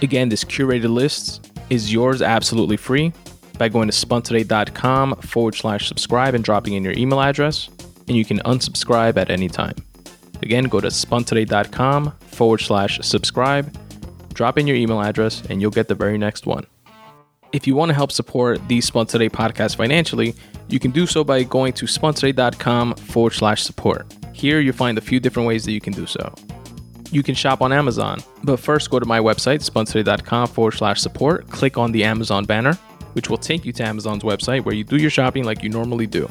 Again, 0.00 0.28
this 0.28 0.44
curated 0.44 0.88
list 0.88 1.52
is 1.68 1.92
yours 1.92 2.22
absolutely 2.22 2.76
free 2.76 3.12
by 3.58 3.68
going 3.68 3.88
to 3.88 3.94
spuntoday.com 3.94 5.16
forward 5.16 5.56
slash 5.56 5.88
subscribe 5.88 6.34
and 6.34 6.44
dropping 6.44 6.74
in 6.74 6.84
your 6.84 6.92
email 6.92 7.20
address, 7.20 7.68
and 8.06 8.16
you 8.16 8.24
can 8.24 8.38
unsubscribe 8.40 9.16
at 9.16 9.28
any 9.28 9.48
time. 9.48 9.74
Again, 10.42 10.64
go 10.64 10.80
to 10.80 10.88
spuntoday.com 10.88 12.12
forward 12.28 12.60
slash 12.60 13.00
subscribe, 13.02 13.76
drop 14.34 14.56
in 14.56 14.68
your 14.68 14.76
email 14.76 15.00
address, 15.00 15.42
and 15.50 15.60
you'll 15.60 15.72
get 15.72 15.88
the 15.88 15.94
very 15.96 16.16
next 16.16 16.46
one. 16.46 16.64
If 17.52 17.66
you 17.66 17.74
want 17.74 17.88
to 17.88 17.94
help 17.94 18.12
support 18.12 18.60
the 18.68 18.80
Spun 18.80 19.06
Today 19.06 19.28
podcast 19.28 19.76
financially, 19.76 20.34
you 20.68 20.78
can 20.78 20.90
do 20.90 21.06
so 21.06 21.22
by 21.24 21.42
going 21.42 21.72
to 21.74 21.86
spuntoday.com 21.86 22.94
forward 22.94 23.32
slash 23.32 23.62
support. 23.62 24.12
Here 24.32 24.60
you'll 24.60 24.74
find 24.74 24.98
a 24.98 25.00
few 25.00 25.20
different 25.20 25.46
ways 25.46 25.64
that 25.64 25.72
you 25.72 25.80
can 25.80 25.92
do 25.92 26.06
so. 26.06 26.34
You 27.10 27.22
can 27.22 27.34
shop 27.34 27.62
on 27.62 27.72
Amazon, 27.72 28.20
but 28.42 28.58
first 28.58 28.90
go 28.90 28.98
to 28.98 29.06
my 29.06 29.20
website, 29.20 29.64
spuntoday.com 29.68 30.48
forward 30.48 30.72
slash 30.72 31.00
support, 31.00 31.48
click 31.48 31.78
on 31.78 31.92
the 31.92 32.04
Amazon 32.04 32.44
banner, 32.44 32.74
which 33.12 33.30
will 33.30 33.38
take 33.38 33.64
you 33.64 33.72
to 33.72 33.84
Amazon's 33.84 34.22
website 34.22 34.64
where 34.64 34.74
you 34.74 34.84
do 34.84 34.96
your 34.96 35.10
shopping 35.10 35.44
like 35.44 35.62
you 35.62 35.68
normally 35.68 36.06
do. 36.06 36.30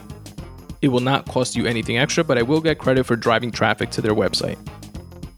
It 0.81 0.89
will 0.89 0.99
not 0.99 1.25
cost 1.25 1.55
you 1.55 1.65
anything 1.65 1.97
extra, 1.97 2.23
but 2.23 2.37
I 2.37 2.43
will 2.43 2.61
get 2.61 2.77
credit 2.77 3.05
for 3.05 3.15
driving 3.15 3.51
traffic 3.51 3.89
to 3.91 4.01
their 4.01 4.13
website. 4.13 4.57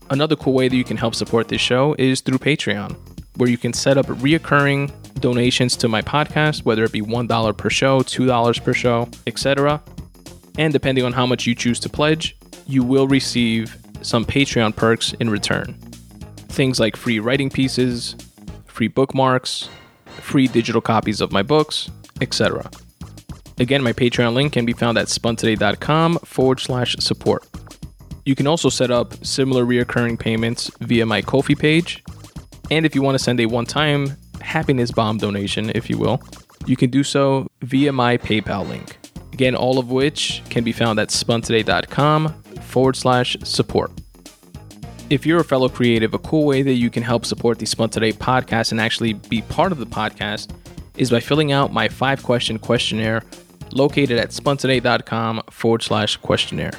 Another 0.09 0.35
cool 0.35 0.53
way 0.53 0.67
that 0.67 0.75
you 0.75 0.83
can 0.83 0.97
help 0.97 1.15
support 1.15 1.47
this 1.47 1.61
show 1.61 1.95
is 1.97 2.21
through 2.21 2.39
Patreon, 2.39 2.97
where 3.37 3.49
you 3.49 3.57
can 3.57 3.73
set 3.73 3.97
up 3.97 4.07
reoccurring 4.07 4.91
donations 5.21 5.75
to 5.77 5.87
my 5.87 6.01
podcast, 6.01 6.63
whether 6.63 6.83
it 6.83 6.91
be 6.91 7.01
$1 7.01 7.57
per 7.57 7.69
show, 7.69 8.01
$2 8.01 8.63
per 8.63 8.73
show, 8.73 9.09
etc. 9.25 9.81
And 10.57 10.73
depending 10.73 11.03
on 11.03 11.13
how 11.13 11.25
much 11.25 11.45
you 11.45 11.55
choose 11.55 11.79
to 11.81 11.89
pledge, 11.89 12.37
you 12.65 12.83
will 12.83 13.07
receive 13.07 13.77
some 14.01 14.25
Patreon 14.25 14.75
perks 14.75 15.13
in 15.13 15.29
return. 15.29 15.73
Things 16.49 16.79
like 16.79 16.95
free 16.95 17.19
writing 17.19 17.49
pieces, 17.49 18.15
free 18.65 18.87
bookmarks, 18.87 19.69
free 20.05 20.47
digital 20.47 20.81
copies 20.81 21.21
of 21.21 21.31
my 21.31 21.43
books, 21.43 21.89
etc. 22.21 22.69
Again, 23.59 23.81
my 23.81 23.93
Patreon 23.93 24.33
link 24.33 24.53
can 24.53 24.65
be 24.65 24.73
found 24.73 24.97
at 24.97 25.07
spuntoday.com 25.07 26.19
forward 26.19 26.59
slash 26.59 26.95
support. 26.99 27.45
You 28.25 28.35
can 28.35 28.45
also 28.45 28.69
set 28.69 28.91
up 28.91 29.25
similar 29.25 29.65
reoccurring 29.65 30.19
payments 30.19 30.69
via 30.81 31.05
my 31.05 31.21
Ko-fi 31.21 31.55
page. 31.55 32.03
And 32.69 32.85
if 32.85 32.93
you 32.93 33.01
want 33.01 33.15
to 33.15 33.23
send 33.23 33.39
a 33.39 33.45
one 33.45 33.65
time 33.65 34.17
happiness 34.47 34.91
bomb 34.91 35.17
donation, 35.17 35.71
if 35.75 35.89
you 35.89 35.97
will, 35.97 36.21
you 36.65 36.75
can 36.75 36.89
do 36.89 37.03
so 37.03 37.47
via 37.61 37.91
my 37.91 38.17
PayPal 38.17 38.67
link. 38.67 38.97
Again, 39.33 39.55
all 39.55 39.77
of 39.77 39.91
which 39.91 40.41
can 40.49 40.63
be 40.63 40.71
found 40.71 40.97
at 40.99 41.09
spuntoday.com 41.09 42.29
forward 42.61 42.95
slash 42.95 43.37
support. 43.43 43.91
If 45.09 45.25
you're 45.25 45.39
a 45.39 45.43
fellow 45.43 45.69
creative, 45.69 46.13
a 46.13 46.19
cool 46.19 46.45
way 46.45 46.63
that 46.63 46.73
you 46.73 46.89
can 46.89 47.03
help 47.03 47.25
support 47.25 47.59
the 47.59 47.65
Spun 47.65 47.89
Today 47.89 48.11
podcast 48.11 48.71
and 48.71 48.81
actually 48.81 49.13
be 49.13 49.41
part 49.43 49.71
of 49.71 49.77
the 49.77 49.85
podcast 49.85 50.51
is 50.97 51.11
by 51.11 51.19
filling 51.19 51.51
out 51.51 51.71
my 51.71 51.87
five 51.87 52.23
question 52.23 52.57
questionnaire 52.57 53.23
located 53.71 54.17
at 54.17 54.29
spuntoday.com 54.29 55.43
forward 55.51 55.83
slash 55.83 56.17
questionnaire. 56.17 56.71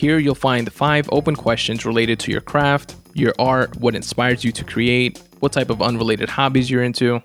Here 0.00 0.18
you'll 0.18 0.34
find 0.34 0.72
five 0.72 1.06
open 1.12 1.36
questions 1.36 1.84
related 1.84 2.18
to 2.20 2.32
your 2.32 2.40
craft, 2.40 2.96
your 3.12 3.34
art, 3.38 3.76
what 3.76 3.94
inspires 3.94 4.42
you 4.42 4.50
to 4.50 4.64
create, 4.64 5.22
what 5.40 5.52
type 5.52 5.68
of 5.68 5.82
unrelated 5.82 6.30
hobbies 6.30 6.70
you're 6.70 6.82
into, 6.82 7.22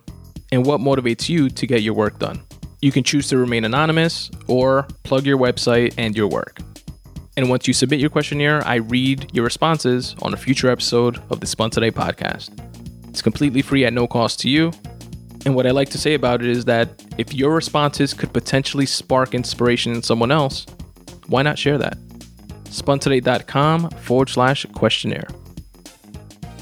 and 0.51 0.65
what 0.65 0.81
motivates 0.81 1.29
you 1.29 1.47
to 1.47 1.65
get 1.65 1.83
your 1.83 1.93
work 1.93 2.19
done. 2.19 2.41
You 2.81 2.91
can 2.91 3.01
choose 3.01 3.29
to 3.29 3.37
remain 3.37 3.63
anonymous 3.63 4.29
or 4.47 4.87
plug 5.03 5.25
your 5.25 5.37
website 5.37 5.93
and 5.97 6.17
your 6.17 6.27
work. 6.27 6.59
And 7.37 7.49
once 7.49 7.65
you 7.65 7.73
submit 7.73 8.01
your 8.01 8.09
questionnaire, 8.09 8.61
I 8.67 8.75
read 8.75 9.33
your 9.33 9.45
responses 9.45 10.13
on 10.21 10.33
a 10.33 10.37
future 10.37 10.69
episode 10.69 11.21
of 11.29 11.39
the 11.39 11.47
Spun 11.47 11.69
Today 11.69 11.91
podcast. 11.91 12.49
It's 13.07 13.21
completely 13.21 13.61
free 13.61 13.85
at 13.85 13.93
no 13.93 14.05
cost 14.05 14.41
to 14.41 14.49
you. 14.49 14.73
And 15.45 15.55
what 15.55 15.65
I 15.65 15.71
like 15.71 15.91
to 15.91 15.97
say 15.97 16.13
about 16.13 16.41
it 16.41 16.49
is 16.49 16.65
that 16.65 17.01
if 17.17 17.33
your 17.33 17.55
responses 17.55 18.13
could 18.13 18.33
potentially 18.33 18.85
spark 18.85 19.33
inspiration 19.33 19.93
in 19.93 20.03
someone 20.03 20.29
else, 20.29 20.65
why 21.27 21.41
not 21.41 21.57
share 21.57 21.77
that? 21.77 21.97
spuntoday.com 22.75 23.89
forward 23.89 24.29
slash 24.29 24.65
questionnaire. 24.73 25.27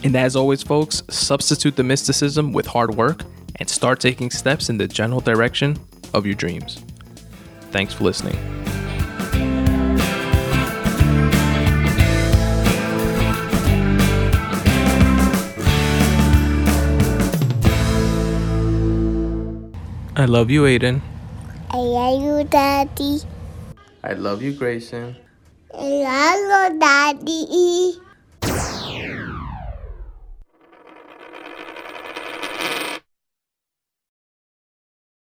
And 0.03 0.15
as 0.15 0.35
always, 0.35 0.61
folks, 0.61 1.01
substitute 1.09 1.75
the 1.75 1.83
mysticism 1.83 2.51
with 2.53 2.67
hard 2.67 2.95
work 2.95 3.23
and 3.57 3.69
start 3.69 3.99
taking 3.99 4.29
steps 4.29 4.69
in 4.69 4.77
the 4.77 4.87
general 4.87 5.21
direction 5.21 5.77
of 6.13 6.25
your 6.25 6.35
dreams. 6.35 6.83
Thanks 7.71 7.93
for 7.93 8.03
listening. 8.03 8.37
I 20.15 20.25
love 20.25 20.51
you, 20.51 20.63
Aiden. 20.63 21.01
I 21.71 21.77
love 21.77 22.21
you, 22.21 22.43
Daddy. 22.43 23.21
I 24.03 24.13
love 24.13 24.43
you, 24.43 24.53
Grayson. 24.53 25.15
You, 25.75 26.77
Daddy. 26.77 28.12